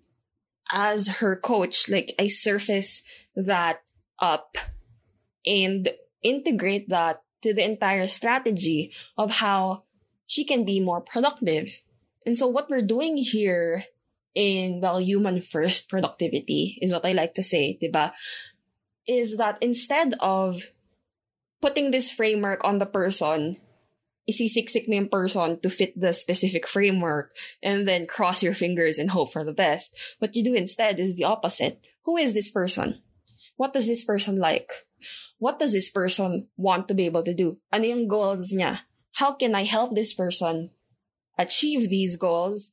as 0.73 1.21
her 1.21 1.37
coach, 1.37 1.89
like, 1.89 2.15
I 2.19 2.29
surface 2.29 3.03
that 3.37 3.83
up 4.19 4.57
and 5.47 5.89
integrate 6.23 6.89
that 6.89 7.23
to 7.43 7.53
the 7.53 7.65
entire 7.65 8.07
strategy 8.07 8.93
of 9.19 9.43
how 9.43 9.85
she 10.27 10.45
can 10.45 10.65
be 10.65 10.81
more 10.81 11.01
productive. 11.01 11.83
And 12.25 12.37
so 12.37 12.47
what 12.49 12.71
we're 12.71 12.83
doing 12.83 13.19
here 13.19 13.85
in, 14.35 14.81
well, 14.81 15.01
human 15.01 15.41
first 15.41 15.89
productivity 15.89 16.79
is 16.83 16.93
what 16.93 17.07
I 17.07 17.13
like 17.13 17.35
to 17.35 17.45
say, 17.45 17.79
diba? 17.81 18.13
Is 19.07 19.37
that 19.37 19.59
instead 19.61 20.15
of 20.21 20.63
putting 21.61 21.91
this 21.91 22.11
framework 22.11 22.65
on 22.65 22.79
the 22.79 22.87
person, 22.87 23.57
isisiksik 24.29 24.89
mo 24.89 24.97
yung 24.97 25.09
person 25.09 25.61
to 25.61 25.69
fit 25.69 25.93
the 25.97 26.13
specific 26.13 26.67
framework 26.67 27.33
and 27.63 27.89
then 27.89 28.07
cross 28.07 28.43
your 28.43 28.55
fingers 28.55 28.99
and 28.99 29.11
hope 29.11 29.33
for 29.33 29.45
the 29.45 29.53
best. 29.53 29.93
What 30.19 30.35
you 30.35 30.43
do 30.43 30.55
instead 30.55 30.99
is 30.99 31.17
the 31.17 31.25
opposite. 31.25 31.87
Who 32.05 32.17
is 32.17 32.35
this 32.35 32.51
person? 32.51 33.01
What 33.57 33.73
does 33.73 33.87
this 33.87 34.05
person 34.05 34.37
like? 34.37 34.73
What 35.39 35.59
does 35.59 35.73
this 35.73 35.91
person 35.91 36.49
want 36.57 36.89
to 36.89 36.95
be 36.95 37.05
able 37.05 37.23
to 37.25 37.35
do? 37.35 37.59
Ano 37.73 37.85
yung 37.85 38.09
goals 38.09 38.53
niya? 38.53 38.81
How 39.21 39.33
can 39.33 39.55
I 39.55 39.65
help 39.65 39.95
this 39.95 40.13
person 40.13 40.71
achieve 41.39 41.89
these 41.89 42.17
goals 42.17 42.73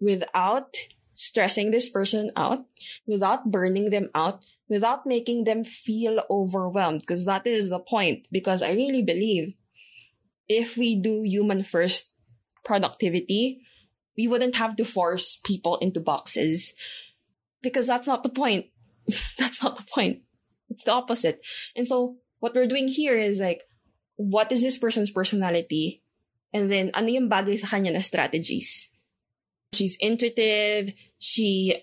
without 0.00 0.74
stressing 1.22 1.70
this 1.70 1.88
person 1.88 2.32
out, 2.34 2.66
without 3.06 3.46
burning 3.46 3.90
them 3.90 4.10
out, 4.12 4.42
without 4.68 5.06
making 5.06 5.44
them 5.44 5.62
feel 5.62 6.18
overwhelmed. 6.28 6.98
Because 6.98 7.24
that 7.26 7.46
is 7.46 7.70
the 7.70 7.78
point. 7.78 8.26
Because 8.32 8.62
I 8.62 8.74
really 8.74 9.02
believe 9.02 9.54
if 10.48 10.76
we 10.76 10.98
do 10.98 11.22
human 11.22 11.62
first 11.62 12.10
productivity, 12.64 13.62
we 14.18 14.26
wouldn't 14.26 14.56
have 14.56 14.74
to 14.76 14.84
force 14.84 15.38
people 15.44 15.78
into 15.78 16.00
boxes. 16.00 16.74
Because 17.62 17.86
that's 17.86 18.08
not 18.08 18.24
the 18.24 18.34
point. 18.34 18.66
that's 19.38 19.62
not 19.62 19.76
the 19.76 19.86
point. 19.86 20.22
It's 20.70 20.84
the 20.84 20.92
opposite. 20.92 21.40
And 21.76 21.86
so 21.86 22.16
what 22.40 22.54
we're 22.54 22.66
doing 22.66 22.88
here 22.88 23.16
is 23.16 23.38
like, 23.38 23.62
what 24.16 24.50
is 24.50 24.62
this 24.62 24.76
person's 24.76 25.10
personality? 25.10 26.02
And 26.52 26.68
then, 26.68 26.90
ano 26.92 27.08
yung 27.08 27.30
bagay 27.30 27.56
sa 27.56 27.70
kanya 27.70 27.96
na 27.96 28.04
strategies? 28.04 28.91
She's 29.72 29.96
intuitive. 30.00 30.92
She 31.18 31.82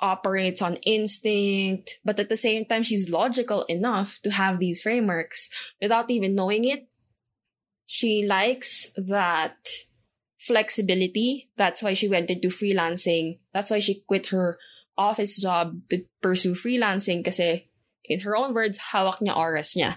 operates 0.00 0.60
on 0.60 0.76
instinct, 0.84 1.98
but 2.04 2.20
at 2.20 2.28
the 2.28 2.36
same 2.36 2.66
time, 2.66 2.82
she's 2.82 3.08
logical 3.08 3.64
enough 3.64 4.18
to 4.22 4.30
have 4.30 4.58
these 4.58 4.82
frameworks 4.82 5.48
without 5.80 6.10
even 6.10 6.34
knowing 6.34 6.64
it. 6.64 6.88
She 7.86 8.26
likes 8.26 8.90
that 8.96 9.56
flexibility. 10.38 11.48
That's 11.56 11.82
why 11.82 11.94
she 11.94 12.08
went 12.08 12.30
into 12.30 12.48
freelancing. 12.48 13.38
That's 13.52 13.70
why 13.70 13.78
she 13.78 14.04
quit 14.06 14.26
her 14.26 14.58
office 14.96 15.40
job 15.40 15.80
to 15.90 16.04
pursue 16.20 16.54
freelancing 16.54 17.24
kasi 17.24 17.70
in 18.04 18.20
her 18.20 18.36
own 18.36 18.52
words, 18.52 18.78
hawak 18.92 19.20
niya 19.20 19.36
oras 19.36 19.76
niya. 19.76 19.96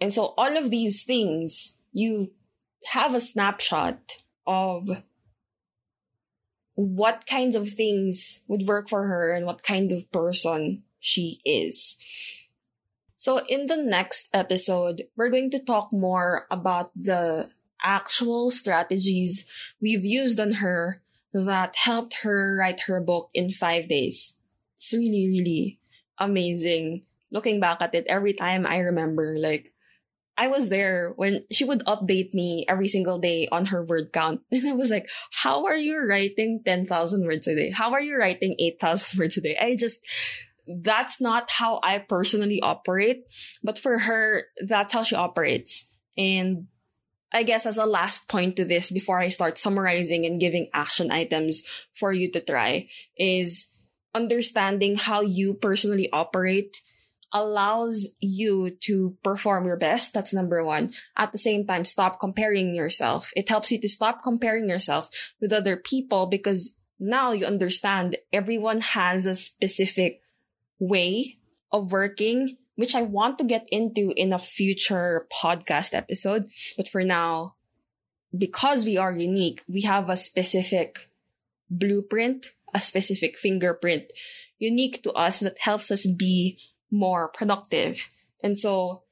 And 0.00 0.14
so 0.14 0.34
all 0.38 0.56
of 0.56 0.70
these 0.70 1.02
things, 1.02 1.74
you 1.92 2.30
have 2.92 3.14
a 3.14 3.20
snapshot 3.20 3.98
of 4.46 5.02
what 6.78 7.26
kinds 7.26 7.56
of 7.56 7.68
things 7.68 8.42
would 8.46 8.68
work 8.68 8.88
for 8.88 9.08
her 9.08 9.32
and 9.32 9.44
what 9.44 9.64
kind 9.64 9.90
of 9.90 10.08
person 10.12 10.84
she 11.00 11.40
is. 11.44 11.96
So 13.16 13.42
in 13.48 13.66
the 13.66 13.76
next 13.76 14.28
episode, 14.32 15.02
we're 15.16 15.28
going 15.28 15.50
to 15.50 15.58
talk 15.58 15.92
more 15.92 16.46
about 16.52 16.94
the 16.94 17.50
actual 17.82 18.52
strategies 18.52 19.44
we've 19.82 20.04
used 20.04 20.38
on 20.38 20.62
her 20.62 21.02
that 21.34 21.74
helped 21.74 22.22
her 22.22 22.56
write 22.60 22.86
her 22.86 23.00
book 23.00 23.30
in 23.34 23.50
five 23.50 23.88
days. 23.88 24.36
It's 24.76 24.92
really, 24.92 25.26
really 25.26 25.80
amazing. 26.16 27.02
Looking 27.32 27.58
back 27.58 27.82
at 27.82 27.96
it, 27.96 28.06
every 28.08 28.34
time 28.34 28.64
I 28.64 28.78
remember, 28.78 29.34
like, 29.36 29.72
I 30.38 30.46
was 30.46 30.68
there 30.68 31.12
when 31.16 31.42
she 31.50 31.64
would 31.64 31.84
update 31.84 32.32
me 32.32 32.64
every 32.68 32.86
single 32.86 33.18
day 33.18 33.48
on 33.50 33.66
her 33.66 33.84
word 33.84 34.12
count. 34.12 34.40
And 34.52 34.68
I 34.68 34.72
was 34.72 34.88
like, 34.88 35.10
how 35.32 35.66
are 35.66 35.76
you 35.76 35.98
writing 35.98 36.62
10,000 36.64 37.26
words 37.26 37.48
a 37.48 37.56
day? 37.56 37.70
How 37.70 37.92
are 37.92 38.00
you 38.00 38.16
writing 38.16 38.54
8,000 38.56 39.18
words 39.18 39.36
a 39.36 39.40
day? 39.40 39.58
I 39.60 39.74
just, 39.74 39.98
that's 40.66 41.20
not 41.20 41.50
how 41.50 41.80
I 41.82 41.98
personally 41.98 42.60
operate, 42.62 43.24
but 43.64 43.80
for 43.80 43.98
her, 43.98 44.44
that's 44.64 44.92
how 44.92 45.02
she 45.02 45.16
operates. 45.16 45.90
And 46.16 46.68
I 47.32 47.42
guess 47.42 47.66
as 47.66 47.76
a 47.76 47.84
last 47.84 48.28
point 48.28 48.56
to 48.56 48.64
this 48.64 48.92
before 48.92 49.18
I 49.18 49.30
start 49.30 49.58
summarizing 49.58 50.24
and 50.24 50.40
giving 50.40 50.70
action 50.72 51.10
items 51.10 51.64
for 51.94 52.12
you 52.12 52.30
to 52.30 52.40
try 52.40 52.88
is 53.18 53.66
understanding 54.14 54.96
how 54.96 55.20
you 55.20 55.54
personally 55.54 56.08
operate 56.12 56.80
allows 57.32 58.08
you 58.20 58.70
to 58.80 59.16
perform 59.22 59.66
your 59.66 59.76
best. 59.76 60.14
That's 60.14 60.32
number 60.32 60.64
one. 60.64 60.92
At 61.16 61.32
the 61.32 61.38
same 61.38 61.66
time, 61.66 61.84
stop 61.84 62.20
comparing 62.20 62.74
yourself. 62.74 63.30
It 63.36 63.48
helps 63.48 63.70
you 63.70 63.80
to 63.80 63.88
stop 63.88 64.22
comparing 64.22 64.68
yourself 64.68 65.10
with 65.40 65.52
other 65.52 65.76
people 65.76 66.26
because 66.26 66.74
now 66.98 67.32
you 67.32 67.46
understand 67.46 68.16
everyone 68.32 68.80
has 68.80 69.26
a 69.26 69.34
specific 69.34 70.20
way 70.78 71.38
of 71.70 71.92
working, 71.92 72.56
which 72.76 72.94
I 72.94 73.02
want 73.02 73.38
to 73.38 73.44
get 73.44 73.66
into 73.70 74.12
in 74.16 74.32
a 74.32 74.38
future 74.38 75.26
podcast 75.32 75.94
episode. 75.94 76.48
But 76.76 76.88
for 76.88 77.04
now, 77.04 77.54
because 78.36 78.84
we 78.84 78.96
are 78.96 79.12
unique, 79.12 79.62
we 79.68 79.82
have 79.82 80.08
a 80.08 80.16
specific 80.16 81.10
blueprint, 81.70 82.52
a 82.74 82.80
specific 82.80 83.36
fingerprint 83.36 84.04
unique 84.58 85.02
to 85.04 85.12
us 85.12 85.40
that 85.40 85.58
helps 85.60 85.90
us 85.90 86.06
be 86.06 86.58
more 86.90 87.28
productive. 87.28 88.08
And 88.42 88.56
so 88.56 89.02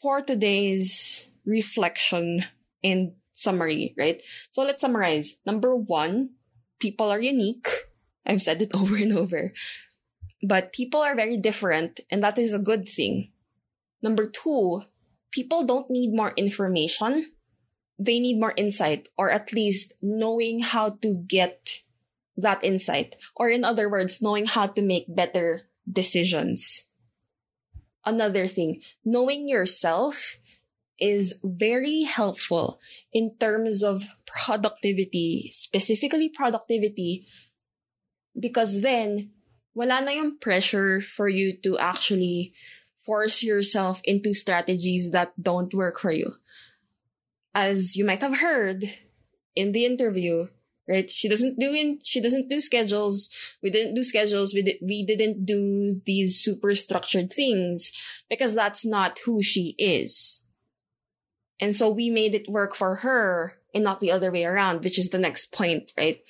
for 0.00 0.22
today's 0.22 1.30
reflection 1.44 2.44
and 2.82 3.12
summary, 3.32 3.94
right? 3.96 4.22
So 4.50 4.62
let's 4.62 4.80
summarize. 4.80 5.36
Number 5.46 5.74
one, 5.74 6.30
people 6.80 7.10
are 7.10 7.20
unique. 7.20 7.68
I've 8.26 8.42
said 8.42 8.62
it 8.62 8.74
over 8.74 8.96
and 8.96 9.12
over. 9.12 9.52
But 10.42 10.72
people 10.72 11.00
are 11.00 11.16
very 11.16 11.36
different, 11.36 12.00
and 12.10 12.22
that 12.22 12.38
is 12.38 12.52
a 12.52 12.62
good 12.62 12.88
thing. 12.88 13.32
Number 14.02 14.26
two, 14.26 14.82
people 15.32 15.66
don't 15.66 15.90
need 15.90 16.14
more 16.14 16.32
information. 16.36 17.32
They 17.98 18.20
need 18.20 18.38
more 18.38 18.54
insight, 18.56 19.08
or 19.18 19.30
at 19.30 19.52
least 19.52 19.94
knowing 20.00 20.60
how 20.60 20.90
to 21.02 21.14
get 21.26 21.82
that 22.36 22.62
insight. 22.62 23.16
Or 23.34 23.50
in 23.50 23.64
other 23.64 23.88
words, 23.90 24.22
knowing 24.22 24.46
how 24.46 24.68
to 24.68 24.82
make 24.82 25.12
better 25.12 25.66
decisions. 25.90 26.84
Another 28.08 28.48
thing, 28.48 28.80
knowing 29.04 29.52
yourself 29.52 30.40
is 30.98 31.36
very 31.44 32.08
helpful 32.08 32.80
in 33.12 33.36
terms 33.36 33.84
of 33.84 34.08
productivity, 34.24 35.52
specifically 35.52 36.32
productivity, 36.32 37.28
because 38.32 38.80
then 38.80 39.36
wala 39.76 40.00
na 40.00 40.16
yung 40.16 40.40
pressure 40.40 41.04
for 41.04 41.28
you 41.28 41.52
to 41.60 41.76
actually 41.76 42.56
force 43.04 43.44
yourself 43.44 44.00
into 44.04 44.32
strategies 44.32 45.12
that 45.12 45.36
don't 45.36 45.74
work 45.76 46.00
for 46.00 46.10
you. 46.10 46.32
As 47.54 47.92
you 47.94 48.08
might 48.08 48.22
have 48.22 48.40
heard 48.40 48.88
in 49.54 49.72
the 49.72 49.84
interview, 49.84 50.48
right? 50.88 51.08
She 51.08 51.28
doesn't 51.28 51.58
do 51.58 51.72
in, 51.72 52.00
she 52.04 52.20
doesn't 52.20 52.48
do 52.48 52.60
schedules. 52.60 53.28
We 53.62 53.70
didn't 53.70 53.94
do 53.94 54.02
schedules. 54.02 54.54
We 54.54 54.62
did, 54.62 54.76
we 54.82 55.04
didn't 55.04 55.44
do 55.44 56.00
these 56.06 56.40
super 56.40 56.74
structured 56.74 57.32
things 57.32 57.92
because 58.28 58.54
that's 58.54 58.84
not 58.84 59.20
who 59.24 59.42
she 59.42 59.74
is. 59.78 60.42
And 61.60 61.74
so 61.74 61.90
we 61.90 62.08
made 62.08 62.34
it 62.34 62.48
work 62.48 62.74
for 62.74 62.96
her 62.96 63.58
and 63.74 63.84
not 63.84 64.00
the 64.00 64.12
other 64.12 64.30
way 64.30 64.44
around, 64.44 64.84
which 64.84 64.98
is 64.98 65.10
the 65.10 65.18
next 65.18 65.52
point, 65.52 65.92
right? 65.98 66.20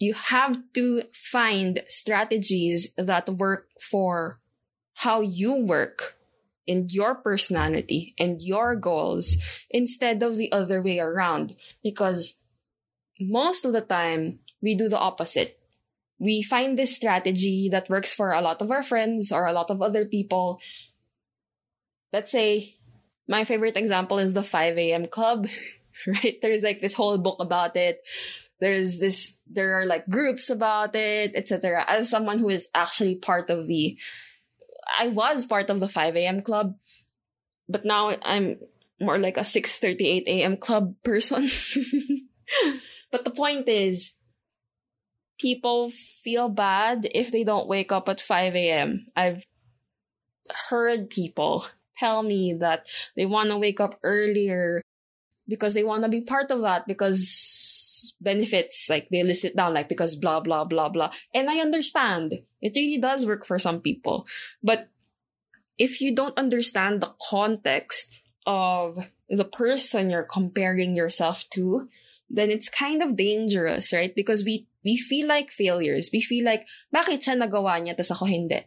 you 0.00 0.14
have 0.14 0.58
to 0.72 1.02
find 1.12 1.82
strategies 1.86 2.92
that 2.96 3.28
work 3.28 3.68
for 3.78 4.40
how 4.94 5.20
you 5.20 5.54
work 5.54 6.16
in 6.66 6.86
your 6.88 7.14
personality 7.14 8.14
and 8.18 8.40
your 8.40 8.74
goals 8.74 9.36
instead 9.70 10.22
of 10.22 10.36
the 10.36 10.50
other 10.52 10.82
way 10.82 10.98
around. 10.98 11.54
Because 11.82 12.36
most 13.20 13.64
of 13.64 13.72
the 13.72 13.80
time, 13.80 14.40
we 14.62 14.74
do 14.74 14.88
the 14.88 14.98
opposite. 14.98 15.58
We 16.18 16.42
find 16.42 16.78
this 16.78 16.94
strategy 16.94 17.68
that 17.70 17.88
works 17.88 18.12
for 18.12 18.32
a 18.32 18.40
lot 18.40 18.60
of 18.60 18.70
our 18.70 18.82
friends 18.82 19.32
or 19.32 19.46
a 19.46 19.52
lot 19.52 19.70
of 19.70 19.80
other 19.80 20.04
people. 20.04 20.60
Let's 22.12 22.32
say 22.32 22.76
my 23.28 23.44
favorite 23.44 23.76
example 23.76 24.18
is 24.18 24.32
the 24.32 24.42
5 24.42 24.76
a.m. 24.78 25.06
club, 25.06 25.48
right? 26.06 26.38
There's 26.42 26.62
like 26.62 26.80
this 26.80 26.94
whole 26.94 27.18
book 27.18 27.38
about 27.40 27.76
it 27.76 28.02
there's 28.60 28.98
this 28.98 29.38
there 29.48 29.80
are 29.80 29.86
like 29.86 30.06
groups 30.06 30.50
about 30.50 30.94
it 30.94 31.32
etc 31.34 31.82
as 31.88 32.10
someone 32.10 32.38
who 32.38 32.50
is 32.50 32.68
actually 32.74 33.14
part 33.14 33.48
of 33.48 33.66
the 33.66 33.96
i 34.98 35.08
was 35.08 35.46
part 35.46 35.70
of 35.70 35.80
the 35.80 35.88
5 35.88 36.14
a.m 36.14 36.42
club 36.42 36.76
but 37.70 37.86
now 37.86 38.12
i'm 38.20 38.58
more 39.00 39.18
like 39.18 39.36
a 39.36 39.40
6:38 39.40 40.24
a.m. 40.26 40.56
club 40.56 40.94
person. 41.02 41.48
but 43.10 43.24
the 43.24 43.30
point 43.30 43.68
is 43.68 44.14
people 45.38 45.90
feel 46.22 46.48
bad 46.48 47.08
if 47.14 47.32
they 47.32 47.44
don't 47.44 47.68
wake 47.68 47.92
up 47.92 48.08
at 48.08 48.20
5 48.20 48.54
a.m. 48.54 49.06
I've 49.16 49.44
heard 50.68 51.10
people 51.10 51.64
tell 51.98 52.22
me 52.22 52.54
that 52.54 52.86
they 53.16 53.26
want 53.26 53.50
to 53.50 53.58
wake 53.58 53.80
up 53.80 53.98
earlier 54.02 54.82
because 55.48 55.74
they 55.74 55.84
want 55.84 56.02
to 56.02 56.08
be 56.08 56.20
part 56.20 56.50
of 56.50 56.60
that 56.62 56.86
because 56.86 58.14
benefits, 58.20 58.88
like 58.88 59.08
they 59.10 59.22
list 59.22 59.44
it 59.44 59.56
down, 59.56 59.74
like 59.74 59.88
because 59.88 60.16
blah, 60.16 60.40
blah, 60.40 60.64
blah, 60.64 60.88
blah. 60.88 61.10
And 61.34 61.50
I 61.50 61.58
understand 61.58 62.34
it 62.60 62.72
really 62.76 62.98
does 62.98 63.26
work 63.26 63.44
for 63.44 63.58
some 63.58 63.80
people. 63.80 64.26
But 64.62 64.88
if 65.78 66.00
you 66.00 66.14
don't 66.14 66.36
understand 66.38 67.00
the 67.00 67.12
context 67.30 68.20
of 68.46 68.98
the 69.28 69.44
person 69.44 70.10
you're 70.10 70.22
comparing 70.22 70.94
yourself 70.94 71.48
to, 71.50 71.88
then 72.30 72.50
it's 72.50 72.70
kind 72.70 73.02
of 73.02 73.18
dangerous, 73.18 73.92
right? 73.92 74.14
Because 74.14 74.44
we 74.46 74.70
we 74.84 74.96
feel 74.96 75.26
like 75.26 75.50
failures. 75.50 76.08
We 76.12 76.22
feel 76.22 76.46
like, 76.46 76.64
bakit 76.94 77.26
siya 77.26 77.36
nagawa 77.36 77.82
niya, 77.82 77.98
tas 77.98 78.14
ako 78.14 78.24
hindi? 78.24 78.64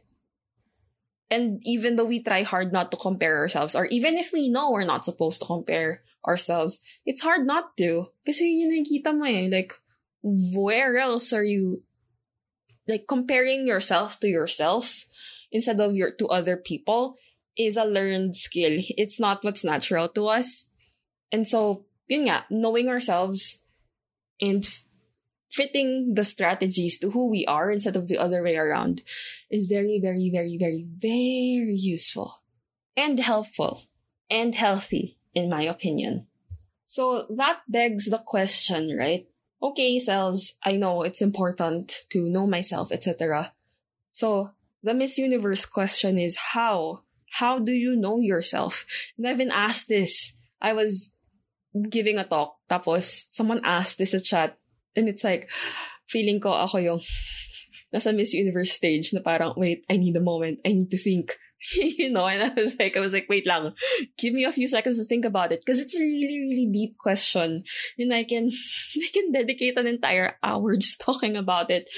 And 1.32 1.64
even 1.64 1.96
though 1.96 2.06
we 2.06 2.22
try 2.22 2.44
hard 2.44 2.72
not 2.76 2.92
to 2.92 2.98
compare 2.98 3.40
ourselves, 3.40 3.74
or 3.74 3.88
even 3.88 4.20
if 4.20 4.30
we 4.32 4.50
know 4.50 4.70
we're 4.70 4.86
not 4.86 5.06
supposed 5.06 5.42
to 5.42 5.48
compare 5.48 6.04
ourselves, 6.28 6.80
it's 7.08 7.24
hard 7.24 7.48
not 7.48 7.74
to. 7.78 8.14
Kasi 8.28 8.62
yun 8.62 8.70
nakikita 8.70 9.16
mo 9.16 9.26
eh. 9.26 9.50
Like, 9.50 9.74
where 10.22 11.00
else 11.00 11.34
are 11.34 11.44
you, 11.44 11.82
like, 12.86 13.08
comparing 13.08 13.66
yourself 13.66 14.20
to 14.20 14.28
yourself 14.28 15.06
instead 15.52 15.82
of 15.82 15.96
your, 15.96 16.12
to 16.12 16.28
other 16.28 16.58
people 16.58 17.16
is 17.58 17.78
a 17.78 17.86
learned 17.86 18.36
skill. 18.36 18.84
It's 18.94 19.20
not 19.20 19.42
what's 19.42 19.66
natural 19.66 20.10
to 20.10 20.28
us. 20.28 20.66
And 21.32 21.48
so, 21.48 21.86
yun 22.08 22.28
nga, 22.28 22.46
knowing 22.50 22.90
ourselves 22.90 23.60
and 24.42 24.68
fitting 25.50 26.16
the 26.16 26.26
strategies 26.26 26.98
to 27.00 27.12
who 27.12 27.30
we 27.30 27.46
are 27.46 27.70
instead 27.70 27.96
of 27.96 28.08
the 28.08 28.18
other 28.18 28.42
way 28.42 28.58
around 28.58 29.04
is 29.52 29.68
very, 29.68 30.00
very, 30.02 30.30
very, 30.32 30.58
very, 30.58 30.86
very 30.90 31.76
useful 31.78 32.42
and 32.98 33.20
helpful 33.20 33.84
and 34.30 34.56
healthy 34.56 35.18
in 35.34 35.50
my 35.50 35.62
opinion. 35.62 36.26
So 36.86 37.28
that 37.36 37.62
begs 37.68 38.06
the 38.06 38.18
question, 38.18 38.98
right? 38.98 39.28
Okay, 39.62 39.98
Cels, 39.98 40.54
I 40.64 40.76
know 40.76 41.04
it's 41.04 41.22
important 41.22 42.06
to 42.10 42.30
know 42.30 42.46
myself, 42.46 42.92
etc. 42.92 43.54
So 44.12 44.52
the 44.82 44.94
Miss 44.94 45.18
Universe 45.18 45.66
question 45.66 46.18
is 46.18 46.36
how? 46.54 47.04
How 47.30 47.60
do 47.60 47.72
you 47.72 47.96
know 47.96 48.20
yourself? 48.20 48.86
And 49.18 49.28
I've 49.28 49.38
been 49.38 49.52
asked 49.52 49.88
this. 49.88 50.34
I 50.62 50.74
was 50.74 51.12
giving 51.90 52.18
a 52.18 52.24
talk, 52.24 52.58
tapos 52.70 53.26
someone 53.30 53.62
asked 53.64 53.98
this 53.98 54.14
a 54.14 54.22
chat, 54.22 54.58
and 54.96 55.10
it's 55.10 55.24
like, 55.24 55.50
feeling 56.08 56.40
ko 56.40 56.54
ako 56.54 56.78
yung 56.78 57.02
nasa 57.94 58.14
Miss 58.14 58.34
Universe 58.34 58.72
stage 58.72 59.14
na 59.14 59.22
parang, 59.22 59.54
wait, 59.58 59.86
I 59.90 59.98
need 59.98 60.18
a 60.18 60.22
moment. 60.22 60.60
I 60.66 60.74
need 60.74 60.90
to 60.92 60.98
think. 60.98 61.38
you 61.76 62.12
know, 62.12 62.28
and 62.28 62.44
I 62.44 62.52
was 62.54 62.76
like, 62.78 62.98
I 62.98 63.00
was 63.00 63.14
like, 63.14 63.28
wait 63.30 63.48
lang, 63.48 63.72
give 64.18 64.34
me 64.34 64.44
a 64.44 64.52
few 64.52 64.68
seconds 64.68 64.98
to 64.98 65.06
think 65.06 65.24
about 65.24 65.52
it 65.52 65.62
because 65.62 65.80
it's 65.80 65.96
a 65.96 66.04
really, 66.04 66.40
really 66.40 66.68
deep 66.72 66.98
question. 66.98 67.64
And 67.98 68.14
I 68.14 68.26
can, 68.26 68.52
I 68.98 69.08
can 69.14 69.32
dedicate 69.32 69.78
an 69.78 69.88
entire 69.88 70.36
hour 70.44 70.76
just 70.76 71.00
talking 71.00 71.38
about 71.38 71.72
it. 71.72 71.90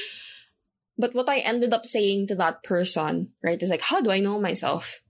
But 0.97 1.13
what 1.13 1.27
I 1.27 1.39
ended 1.39 1.73
up 1.73 1.85
saying 1.85 2.27
to 2.27 2.35
that 2.35 2.63
person, 2.63 3.33
right, 3.43 3.61
is 3.61 3.69
like, 3.69 3.81
how 3.81 4.01
do 4.01 4.11
I 4.11 4.19
know 4.19 4.39
myself? 4.39 5.01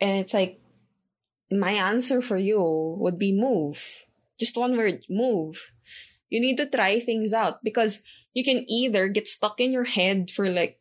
And 0.00 0.18
it's 0.18 0.34
like, 0.34 0.60
my 1.50 1.72
answer 1.72 2.20
for 2.22 2.36
you 2.36 2.96
would 2.98 3.18
be 3.18 3.32
move. 3.32 4.04
Just 4.38 4.56
one 4.56 4.76
word, 4.76 5.04
move. 5.08 5.72
You 6.28 6.40
need 6.40 6.56
to 6.58 6.66
try 6.66 7.00
things 7.00 7.32
out 7.32 7.62
because 7.62 8.00
you 8.34 8.44
can 8.44 8.64
either 8.68 9.08
get 9.08 9.28
stuck 9.28 9.60
in 9.60 9.72
your 9.72 9.84
head 9.84 10.30
for 10.30 10.50
like 10.50 10.78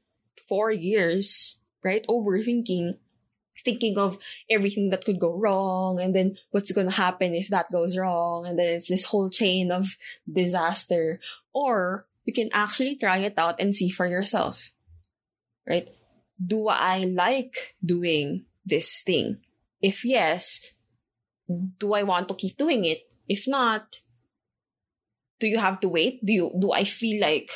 four 0.47 0.71
years 0.71 1.57
right? 1.85 2.03
Overthinking, 2.09 2.97
thinking 3.63 3.97
of 3.97 4.17
everything 4.49 4.89
that 4.89 5.05
could 5.05 5.19
go 5.19 5.37
wrong 5.37 6.01
and 6.01 6.13
then 6.13 6.35
what's 6.49 6.71
going 6.73 6.89
to 6.89 6.93
happen 6.93 7.35
if 7.35 7.49
that 7.49 7.71
goes 7.71 7.95
wrong. 7.95 8.47
And 8.47 8.57
then 8.57 8.67
it's 8.67 8.89
this 8.89 9.05
whole 9.05 9.29
chain 9.29 9.71
of 9.71 9.95
disaster. 10.25 11.21
Or 11.53 12.07
you 12.25 12.33
can 12.33 12.49
actually 12.51 12.95
try 12.95 13.19
it 13.19 13.37
out 13.37 13.61
and 13.61 13.73
see 13.73 13.89
for 13.89 14.07
yourself. 14.07 14.71
right? 15.69 15.87
Do 16.35 16.67
I 16.67 17.05
like 17.05 17.75
doing 17.85 18.45
this 18.65 19.01
thing? 19.05 19.44
If 19.85 20.01
yes, 20.01 20.73
do 21.77 21.93
I 21.93 22.01
want 22.01 22.27
to 22.29 22.33
keep 22.33 22.57
doing 22.57 22.85
it? 22.85 23.05
If 23.29 23.45
not, 23.45 24.01
do 25.39 25.45
you 25.45 25.59
have 25.59 25.79
to 25.81 25.89
wait? 25.89 26.25
Do 26.25 26.33
you 26.33 26.49
do 26.57 26.73
I 26.73 26.83
feel 26.89 27.21
like 27.21 27.51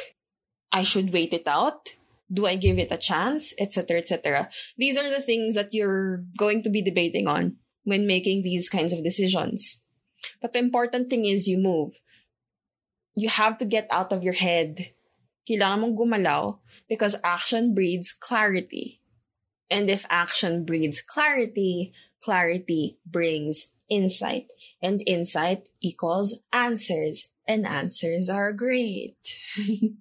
I 0.72 0.84
should 0.84 1.10
wait 1.10 1.34
it 1.34 1.48
out? 1.48 1.98
Do 2.30 2.46
I 2.46 2.54
give 2.54 2.78
it 2.78 2.94
a 2.94 3.02
chance? 3.02 3.58
Etc. 3.58 3.98
etc. 3.98 4.46
These 4.78 4.94
are 5.02 5.10
the 5.10 5.26
things 5.26 5.56
that 5.56 5.74
you're 5.74 6.22
going 6.38 6.62
to 6.62 6.70
be 6.70 6.86
debating 6.86 7.26
on 7.26 7.58
when 7.82 8.06
making 8.06 8.44
these 8.44 8.70
kinds 8.70 8.94
of 8.94 9.02
decisions. 9.04 9.82
But 10.40 10.54
the 10.54 10.60
important 10.60 11.10
thing 11.10 11.26
is 11.26 11.48
you 11.48 11.58
move. 11.58 11.98
You 13.16 13.30
have 13.30 13.58
to 13.58 13.66
get 13.66 13.90
out 13.90 14.14
of 14.14 14.22
your 14.22 14.38
head. 14.38 14.94
Kailangan 15.50 15.82
mong 15.82 15.98
gumalaw 15.98 16.62
because 16.86 17.18
action 17.26 17.74
breeds 17.74 18.14
clarity. 18.14 19.02
And 19.70 19.90
if 19.90 20.06
action 20.14 20.66
breeds 20.66 21.02
clarity, 21.02 21.94
clarity 22.22 22.98
brings 23.06 23.70
insight. 23.90 24.48
And 24.82 25.04
insight 25.06 25.68
equals 25.82 26.38
answers. 26.54 27.28
And 27.48 27.66
answers 27.66 28.30
are 28.30 28.54
great. 28.54 29.18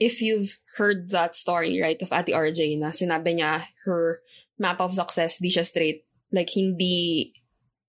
if 0.00 0.20
you've 0.20 0.58
heard 0.76 1.10
that 1.10 1.36
story, 1.36 1.80
right, 1.80 2.00
of 2.02 2.12
Ate 2.12 2.34
RJ 2.34 2.78
na 2.80 2.90
sinabi 2.90 3.38
niya 3.38 3.70
her 3.86 4.20
map 4.58 4.80
of 4.80 4.94
success, 4.94 5.38
di 5.38 5.48
siya 5.48 5.64
straight. 5.64 6.02
Like, 6.34 6.50
hindi 6.50 7.34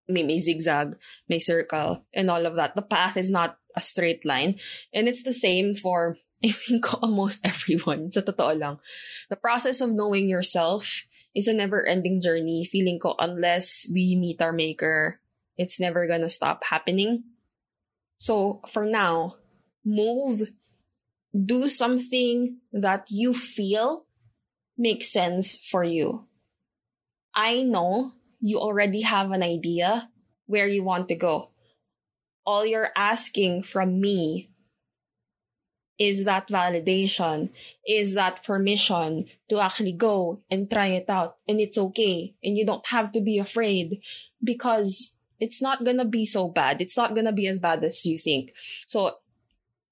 may, 0.07 0.23
may 0.23 0.39
zigzag, 0.39 0.97
may 1.27 1.39
circle, 1.39 2.05
and 2.13 2.29
all 2.29 2.45
of 2.45 2.55
that. 2.55 2.75
The 2.75 2.85
path 2.85 3.17
is 3.17 3.29
not 3.29 3.57
a 3.75 3.81
straight 3.81 4.25
line. 4.25 4.61
And 4.93 5.07
it's 5.07 5.23
the 5.23 5.33
same 5.33 5.73
for, 5.73 6.17
I 6.45 6.49
think, 6.49 6.85
almost 7.01 7.41
everyone. 7.43 8.11
Sa 8.11 8.21
totoo 8.21 8.59
lang. 8.59 8.77
The 9.29 9.41
process 9.41 9.81
of 9.81 9.89
knowing 9.89 10.29
yourself 10.29 11.05
is 11.35 11.47
a 11.47 11.53
never-ending 11.53 12.21
journey. 12.21 12.65
Feeling 12.65 12.99
ko, 12.99 13.15
unless 13.19 13.85
we 13.91 14.15
meet 14.15 14.41
our 14.41 14.53
maker, 14.53 15.19
it's 15.57 15.79
never 15.79 16.07
gonna 16.07 16.29
stop 16.29 16.63
happening. 16.65 17.23
So, 18.17 18.61
for 18.71 18.85
now, 18.85 19.35
move 19.83 20.49
do 21.35 21.67
something 21.67 22.57
that 22.71 23.11
you 23.11 23.33
feel 23.33 24.05
makes 24.77 25.11
sense 25.11 25.57
for 25.57 25.83
you. 25.83 26.27
I 27.35 27.63
know 27.63 28.13
you 28.39 28.59
already 28.59 29.01
have 29.01 29.31
an 29.31 29.43
idea 29.43 30.09
where 30.45 30.67
you 30.67 30.83
want 30.83 31.09
to 31.09 31.15
go. 31.15 31.51
All 32.45 32.65
you're 32.65 32.91
asking 32.95 33.63
from 33.63 33.99
me 33.99 34.49
is 35.97 36.25
that 36.25 36.49
validation, 36.49 37.49
is 37.87 38.13
that 38.13 38.43
permission 38.43 39.25
to 39.49 39.59
actually 39.59 39.93
go 39.93 40.41
and 40.51 40.69
try 40.69 40.87
it 40.87 41.09
out. 41.09 41.37
And 41.47 41.59
it's 41.59 41.77
okay. 41.77 42.35
And 42.43 42.57
you 42.57 42.65
don't 42.65 42.85
have 42.87 43.11
to 43.13 43.21
be 43.21 43.39
afraid 43.39 44.01
because 44.43 45.13
it's 45.39 45.61
not 45.61 45.85
gonna 45.85 46.05
be 46.05 46.25
so 46.25 46.47
bad. 46.47 46.81
It's 46.81 46.97
not 46.97 47.15
gonna 47.15 47.31
be 47.31 47.47
as 47.47 47.59
bad 47.59 47.83
as 47.83 48.05
you 48.05 48.17
think. 48.17 48.51
So 48.87 49.17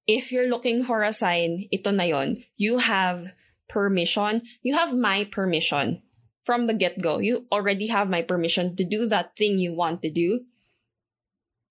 if 0.08 0.32
you're 0.32 0.50
looking 0.50 0.84
for 0.84 1.04
a 1.04 1.14
sign, 1.14 1.68
ito 1.72 1.92
na 1.92 2.04
yon. 2.04 2.44
You 2.58 2.80
have 2.80 3.32
permission. 3.70 4.42
You 4.62 4.76
have 4.76 4.94
my 4.94 5.24
permission 5.24 6.02
from 6.44 6.66
the 6.66 6.74
get-go. 6.74 7.20
You 7.20 7.48
already 7.52 7.88
have 7.88 8.10
my 8.10 8.22
permission 8.22 8.76
to 8.76 8.84
do 8.84 9.08
that 9.08 9.38
thing 9.38 9.58
you 9.58 9.74
want 9.74 10.02
to 10.02 10.12
do. 10.12 10.42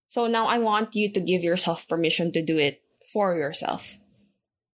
So 0.08 0.26
now 0.26 0.46
I 0.46 0.58
want 0.58 0.96
you 0.96 1.12
to 1.12 1.20
give 1.20 1.44
yourself 1.44 1.86
permission 1.88 2.32
to 2.32 2.42
do 2.42 2.56
it 2.56 2.80
for 3.12 3.36
yourself 3.36 3.98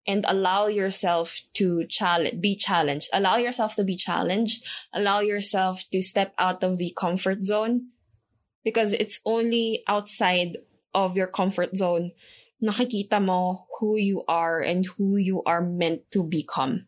and 0.07 0.25
allow 0.27 0.67
yourself 0.67 1.41
to 1.53 1.85
challenge, 1.87 2.39
be 2.39 2.55
challenged. 2.55 3.09
Allow 3.11 3.37
yourself 3.37 3.75
to 3.75 3.83
be 3.83 3.95
challenged. 3.95 4.63
Allow 4.93 5.19
yourself 5.19 5.83
to 5.91 6.01
step 6.01 6.33
out 6.39 6.63
of 6.63 6.77
the 6.77 6.93
comfort 6.95 7.43
zone 7.43 7.89
because 8.63 8.93
it's 8.93 9.19
only 9.25 9.83
outside 9.87 10.57
of 10.93 11.17
your 11.17 11.27
comfort 11.27 11.75
zone 11.75 12.11
nakikita 12.63 13.21
mo 13.21 13.67
who 13.79 13.97
you 13.97 14.23
are 14.27 14.61
and 14.61 14.85
who 14.97 15.17
you 15.17 15.43
are 15.45 15.61
meant 15.61 16.09
to 16.11 16.23
become. 16.23 16.85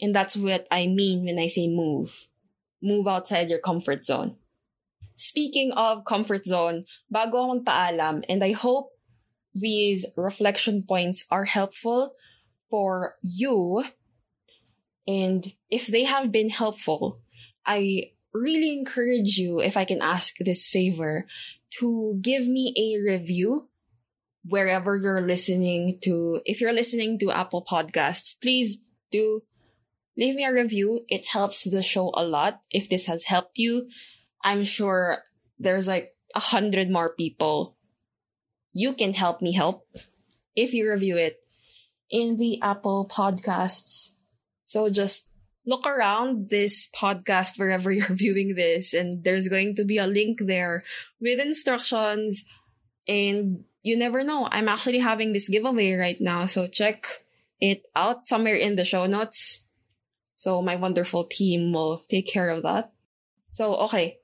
And 0.00 0.14
that's 0.14 0.36
what 0.36 0.66
I 0.70 0.86
mean 0.86 1.24
when 1.24 1.38
I 1.38 1.46
say 1.46 1.68
move. 1.68 2.28
Move 2.82 3.08
outside 3.08 3.48
your 3.48 3.60
comfort 3.60 4.04
zone. 4.04 4.36
Speaking 5.16 5.72
of 5.72 6.04
comfort 6.04 6.44
zone, 6.44 6.84
bago 7.08 7.48
akong 7.48 7.64
paalam, 7.64 8.24
and 8.28 8.44
I 8.44 8.52
hope 8.52 8.92
these 9.56 10.04
reflection 10.16 10.84
points 10.84 11.24
are 11.32 11.48
helpful 11.48 12.12
for 12.70 13.16
you. 13.22 13.84
And 15.06 15.52
if 15.70 15.86
they 15.86 16.04
have 16.04 16.32
been 16.32 16.50
helpful, 16.50 17.20
I 17.64 18.12
really 18.32 18.72
encourage 18.72 19.38
you, 19.38 19.60
if 19.60 19.76
I 19.76 19.84
can 19.84 20.02
ask 20.02 20.34
this 20.38 20.68
favor, 20.68 21.26
to 21.78 22.18
give 22.20 22.46
me 22.46 22.74
a 22.76 23.10
review 23.10 23.68
wherever 24.44 24.96
you're 24.96 25.20
listening 25.20 25.98
to. 26.02 26.40
If 26.44 26.60
you're 26.60 26.72
listening 26.72 27.18
to 27.20 27.30
Apple 27.30 27.64
Podcasts, 27.64 28.34
please 28.40 28.78
do 29.10 29.42
leave 30.16 30.34
me 30.34 30.44
a 30.44 30.52
review. 30.52 31.04
It 31.08 31.26
helps 31.26 31.64
the 31.64 31.82
show 31.82 32.12
a 32.14 32.24
lot. 32.24 32.60
If 32.70 32.88
this 32.88 33.06
has 33.06 33.24
helped 33.24 33.58
you, 33.58 33.88
I'm 34.42 34.64
sure 34.64 35.22
there's 35.58 35.86
like 35.86 36.14
a 36.34 36.40
hundred 36.40 36.90
more 36.90 37.14
people 37.14 37.76
you 38.76 38.92
can 38.92 39.14
help 39.14 39.40
me 39.40 39.52
help 39.54 39.88
if 40.54 40.74
you 40.74 40.90
review 40.90 41.16
it 41.16 41.40
in 42.10 42.36
the 42.36 42.60
Apple 42.62 43.08
Podcasts. 43.10 44.12
So 44.64 44.88
just 44.90 45.28
look 45.64 45.86
around 45.86 46.48
this 46.50 46.88
podcast 46.94 47.58
wherever 47.58 47.90
you're 47.96 48.14
viewing 48.14 48.54
this, 48.54 48.94
and 48.94 49.24
there's 49.24 49.48
going 49.48 49.74
to 49.76 49.84
be 49.84 49.98
a 49.98 50.06
link 50.06 50.40
there 50.42 50.84
with 51.20 51.40
instructions 51.40 52.44
and 53.08 53.64
you 53.82 53.96
never 53.96 54.24
know. 54.24 54.48
I'm 54.50 54.68
actually 54.68 54.98
having 54.98 55.32
this 55.32 55.48
giveaway 55.48 55.94
right 55.94 56.20
now. 56.20 56.46
So 56.46 56.66
check 56.66 57.06
it 57.60 57.84
out 57.94 58.26
somewhere 58.26 58.56
in 58.56 58.74
the 58.74 58.84
show 58.84 59.06
notes. 59.06 59.64
So 60.34 60.60
my 60.60 60.76
wonderful 60.76 61.24
team 61.24 61.72
will 61.72 62.02
take 62.10 62.26
care 62.26 62.50
of 62.50 62.62
that. 62.64 62.92
So, 63.52 63.74
okay. 63.88 64.18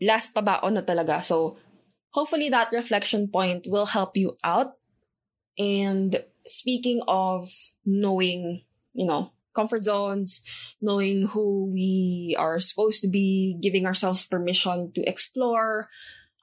Last 0.00 0.34
pabao 0.34 0.68
na 0.72 0.82
talaga. 0.82 1.24
So, 1.24 1.56
hopefully 2.10 2.50
that 2.50 2.72
reflection 2.72 3.28
point 3.28 3.66
will 3.66 3.86
help 3.86 4.16
you 4.16 4.36
out. 4.44 4.76
And 5.56 6.20
speaking 6.46 7.02
of 7.08 7.50
knowing, 7.84 8.62
you 8.92 9.06
know, 9.06 9.32
comfort 9.54 9.84
zones, 9.84 10.42
knowing 10.80 11.28
who 11.28 11.70
we 11.72 12.36
are 12.38 12.58
supposed 12.58 13.02
to 13.02 13.08
be, 13.08 13.56
giving 13.62 13.86
ourselves 13.86 14.26
permission 14.26 14.92
to 14.92 15.02
explore, 15.02 15.88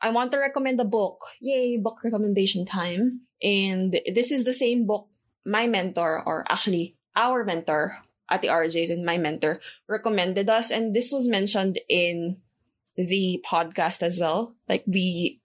I 0.02 0.10
want 0.10 0.32
to 0.32 0.40
recommend 0.40 0.80
a 0.80 0.86
book. 0.86 1.22
Yay, 1.40 1.78
book 1.78 2.04
recommendation 2.04 2.66
time. 2.66 3.22
And 3.44 4.00
this 4.14 4.32
is 4.32 4.46
the 4.46 4.54
same 4.54 4.88
book 4.88 5.08
my 5.46 5.68
mentor, 5.68 6.22
or 6.26 6.46
actually 6.50 6.96
our 7.16 7.44
mentor 7.44 7.98
Ate 8.32 8.50
RJ's 8.50 8.90
and 8.90 9.06
my 9.06 9.18
mentor 9.18 9.60
recommended 9.88 10.50
us. 10.50 10.72
And 10.72 10.96
this 10.96 11.12
was 11.12 11.28
mentioned 11.28 11.80
in 11.90 12.38
the 12.96 13.44
podcast 13.46 14.02
as 14.02 14.20
well. 14.20 14.56
Like 14.70 14.84
the 14.88 15.40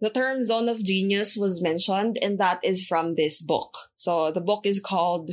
the 0.00 0.10
term 0.10 0.44
zone 0.44 0.68
of 0.68 0.84
genius 0.84 1.36
was 1.36 1.62
mentioned, 1.62 2.18
and 2.20 2.38
that 2.38 2.60
is 2.62 2.84
from 2.84 3.14
this 3.14 3.40
book. 3.40 3.76
So 3.96 4.30
the 4.30 4.40
book 4.40 4.66
is 4.66 4.80
called 4.80 5.30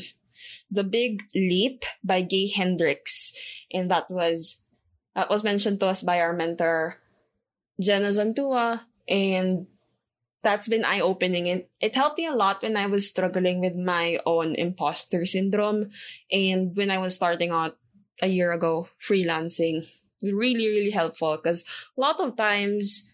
The 0.71 0.83
Big 0.83 1.23
Leap 1.35 1.83
by 2.03 2.21
Gay 2.21 2.47
Hendricks. 2.47 3.33
And 3.71 3.91
that 3.91 4.07
was 4.09 4.61
that 5.15 5.29
was 5.29 5.43
mentioned 5.43 5.79
to 5.81 5.87
us 5.87 6.01
by 6.01 6.21
our 6.21 6.33
mentor 6.33 6.97
Jenna 7.79 8.09
Zantua, 8.09 8.81
and 9.07 9.67
that's 10.43 10.67
been 10.67 10.85
eye 10.85 10.99
opening. 10.99 11.49
And 11.49 11.63
it 11.79 11.95
helped 11.95 12.17
me 12.17 12.27
a 12.27 12.35
lot 12.35 12.61
when 12.61 12.77
I 12.77 12.87
was 12.87 13.09
struggling 13.09 13.59
with 13.59 13.75
my 13.75 14.19
own 14.25 14.55
imposter 14.55 15.25
syndrome. 15.25 15.91
And 16.31 16.75
when 16.75 16.91
I 16.91 16.99
was 16.99 17.15
starting 17.15 17.51
out 17.51 17.77
a 18.21 18.27
year 18.27 18.51
ago, 18.51 18.89
freelancing, 19.01 19.87
really, 20.21 20.67
really 20.67 20.91
helpful 20.91 21.37
because 21.37 21.63
a 21.97 22.01
lot 22.01 22.19
of 22.19 22.35
times 22.35 23.09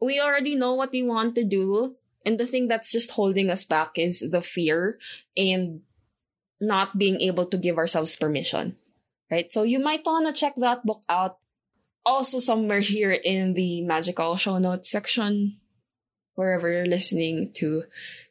we 0.00 0.20
already 0.20 0.54
know 0.54 0.74
what 0.74 0.92
we 0.92 1.02
want 1.02 1.34
to 1.36 1.44
do. 1.44 1.96
And 2.24 2.38
the 2.38 2.46
thing 2.46 2.68
that's 2.68 2.92
just 2.92 3.12
holding 3.12 3.50
us 3.50 3.64
back 3.64 3.98
is 3.98 4.20
the 4.20 4.42
fear 4.42 4.98
and 5.36 5.80
not 6.60 6.98
being 6.98 7.20
able 7.20 7.46
to 7.46 7.56
give 7.56 7.78
ourselves 7.78 8.16
permission. 8.16 8.76
Right. 9.30 9.52
So 9.52 9.62
you 9.62 9.78
might 9.78 10.04
want 10.04 10.26
to 10.26 10.38
check 10.38 10.54
that 10.56 10.84
book 10.84 11.02
out 11.08 11.38
also 12.08 12.38
somewhere 12.38 12.80
here 12.80 13.12
in 13.12 13.52
the 13.52 13.82
magical 13.82 14.36
show 14.36 14.56
notes 14.56 14.90
section, 14.90 15.60
wherever 16.34 16.72
you're 16.72 16.86
listening 16.86 17.52
to 17.52 17.84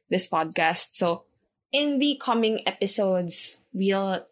this 0.09 0.27
podcast. 0.27 0.89
So, 0.93 1.25
in 1.71 1.99
the 1.99 2.19
coming 2.19 2.67
episodes, 2.67 3.57
we'll 3.71 4.25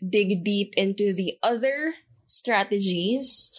dig 0.00 0.42
deep 0.42 0.72
into 0.76 1.12
the 1.12 1.38
other 1.42 1.94
strategies, 2.26 3.52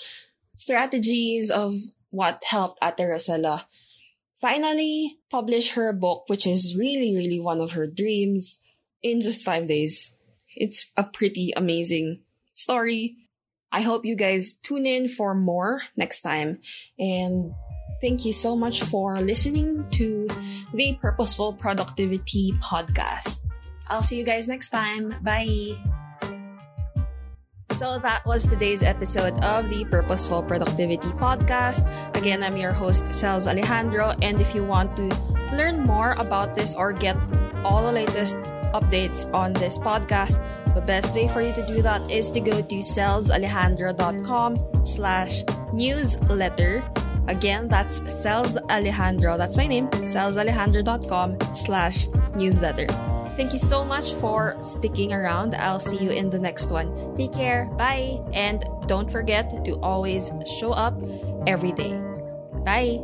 strategies 0.56 1.52
of 1.52 1.76
what 2.14 2.44
helped 2.46 2.78
Ate 2.84 3.10
Rosella 3.10 3.68
finally 4.40 5.18
publish 5.32 5.72
her 5.72 5.92
book, 5.92 6.26
which 6.28 6.46
is 6.46 6.76
really, 6.76 7.16
really 7.16 7.40
one 7.40 7.60
of 7.60 7.72
her 7.72 7.88
dreams, 7.88 8.60
in 9.02 9.20
just 9.20 9.44
five 9.44 9.68
days. 9.68 10.14
It's 10.56 10.92
a 10.96 11.04
pretty 11.04 11.54
amazing 11.58 12.22
story. 12.54 13.18
I 13.72 13.82
hope 13.82 14.06
you 14.06 14.16
guys 14.16 14.54
tune 14.62 14.86
in 14.86 15.10
for 15.10 15.34
more 15.34 15.82
next 15.98 16.22
time. 16.22 16.60
And 17.00 17.52
thank 18.00 18.26
you 18.26 18.32
so 18.32 18.56
much 18.56 18.84
for 18.84 19.20
listening 19.20 19.90
to 19.92 20.28
the 20.74 20.98
Purposeful 21.02 21.54
Productivity 21.54 22.54
Podcast. 22.62 23.40
I'll 23.88 24.04
see 24.04 24.18
you 24.18 24.24
guys 24.24 24.48
next 24.48 24.70
time. 24.70 25.16
Bye. 25.24 25.76
So 27.76 27.98
that 28.00 28.26
was 28.26 28.46
today's 28.46 28.84
episode 28.84 29.34
of 29.44 29.70
the 29.70 29.84
Purposeful 29.86 30.44
Productivity 30.44 31.10
Podcast. 31.18 31.82
Again, 32.16 32.44
I'm 32.44 32.56
your 32.56 32.72
host, 32.72 33.06
Cels 33.06 33.48
Alejandro. 33.48 34.14
And 34.22 34.40
if 34.40 34.54
you 34.54 34.64
want 34.64 34.96
to 34.98 35.08
learn 35.54 35.82
more 35.82 36.12
about 36.14 36.54
this 36.54 36.74
or 36.76 36.94
get 36.94 37.18
all 37.64 37.84
the 37.84 37.92
latest 37.92 38.38
updates 38.78 39.32
on 39.34 39.54
this 39.54 39.78
podcast, 39.78 40.38
the 40.76 40.82
best 40.82 41.14
way 41.16 41.28
for 41.28 41.42
you 41.42 41.54
to 41.54 41.66
do 41.66 41.82
that 41.82 42.10
is 42.10 42.30
to 42.32 42.40
go 42.40 42.62
to 42.62 42.76
celsalejandro.com 42.76 44.86
slash 44.86 45.44
newsletter. 45.74 46.84
Again, 47.28 47.68
that's 47.68 48.02
Cels 48.02 48.58
Alejandro. 48.70 49.38
That's 49.38 49.58
my 49.58 49.68
name, 49.68 49.88
celsalejandro.com 49.90 51.56
slash 51.56 52.08
newsletter. 52.36 52.88
Thank 53.36 53.52
you 53.54 53.60
so 53.60 53.84
much 53.84 54.14
for 54.16 54.56
sticking 54.62 55.12
around. 55.12 55.56
I'll 55.56 55.80
see 55.80 55.98
you 55.98 56.12
in 56.12 56.30
the 56.30 56.40
next 56.40 56.70
one. 56.70 57.16
Take 57.18 57.34
care. 57.34 57.66
Bye. 57.78 58.22
And 58.34 58.64
don't 58.88 59.10
forget 59.10 59.66
to 59.66 59.74
always 59.82 60.32
show 60.60 60.72
up 60.72 60.94
every 61.48 61.72
day. 61.72 62.00
Bye. 62.64 63.02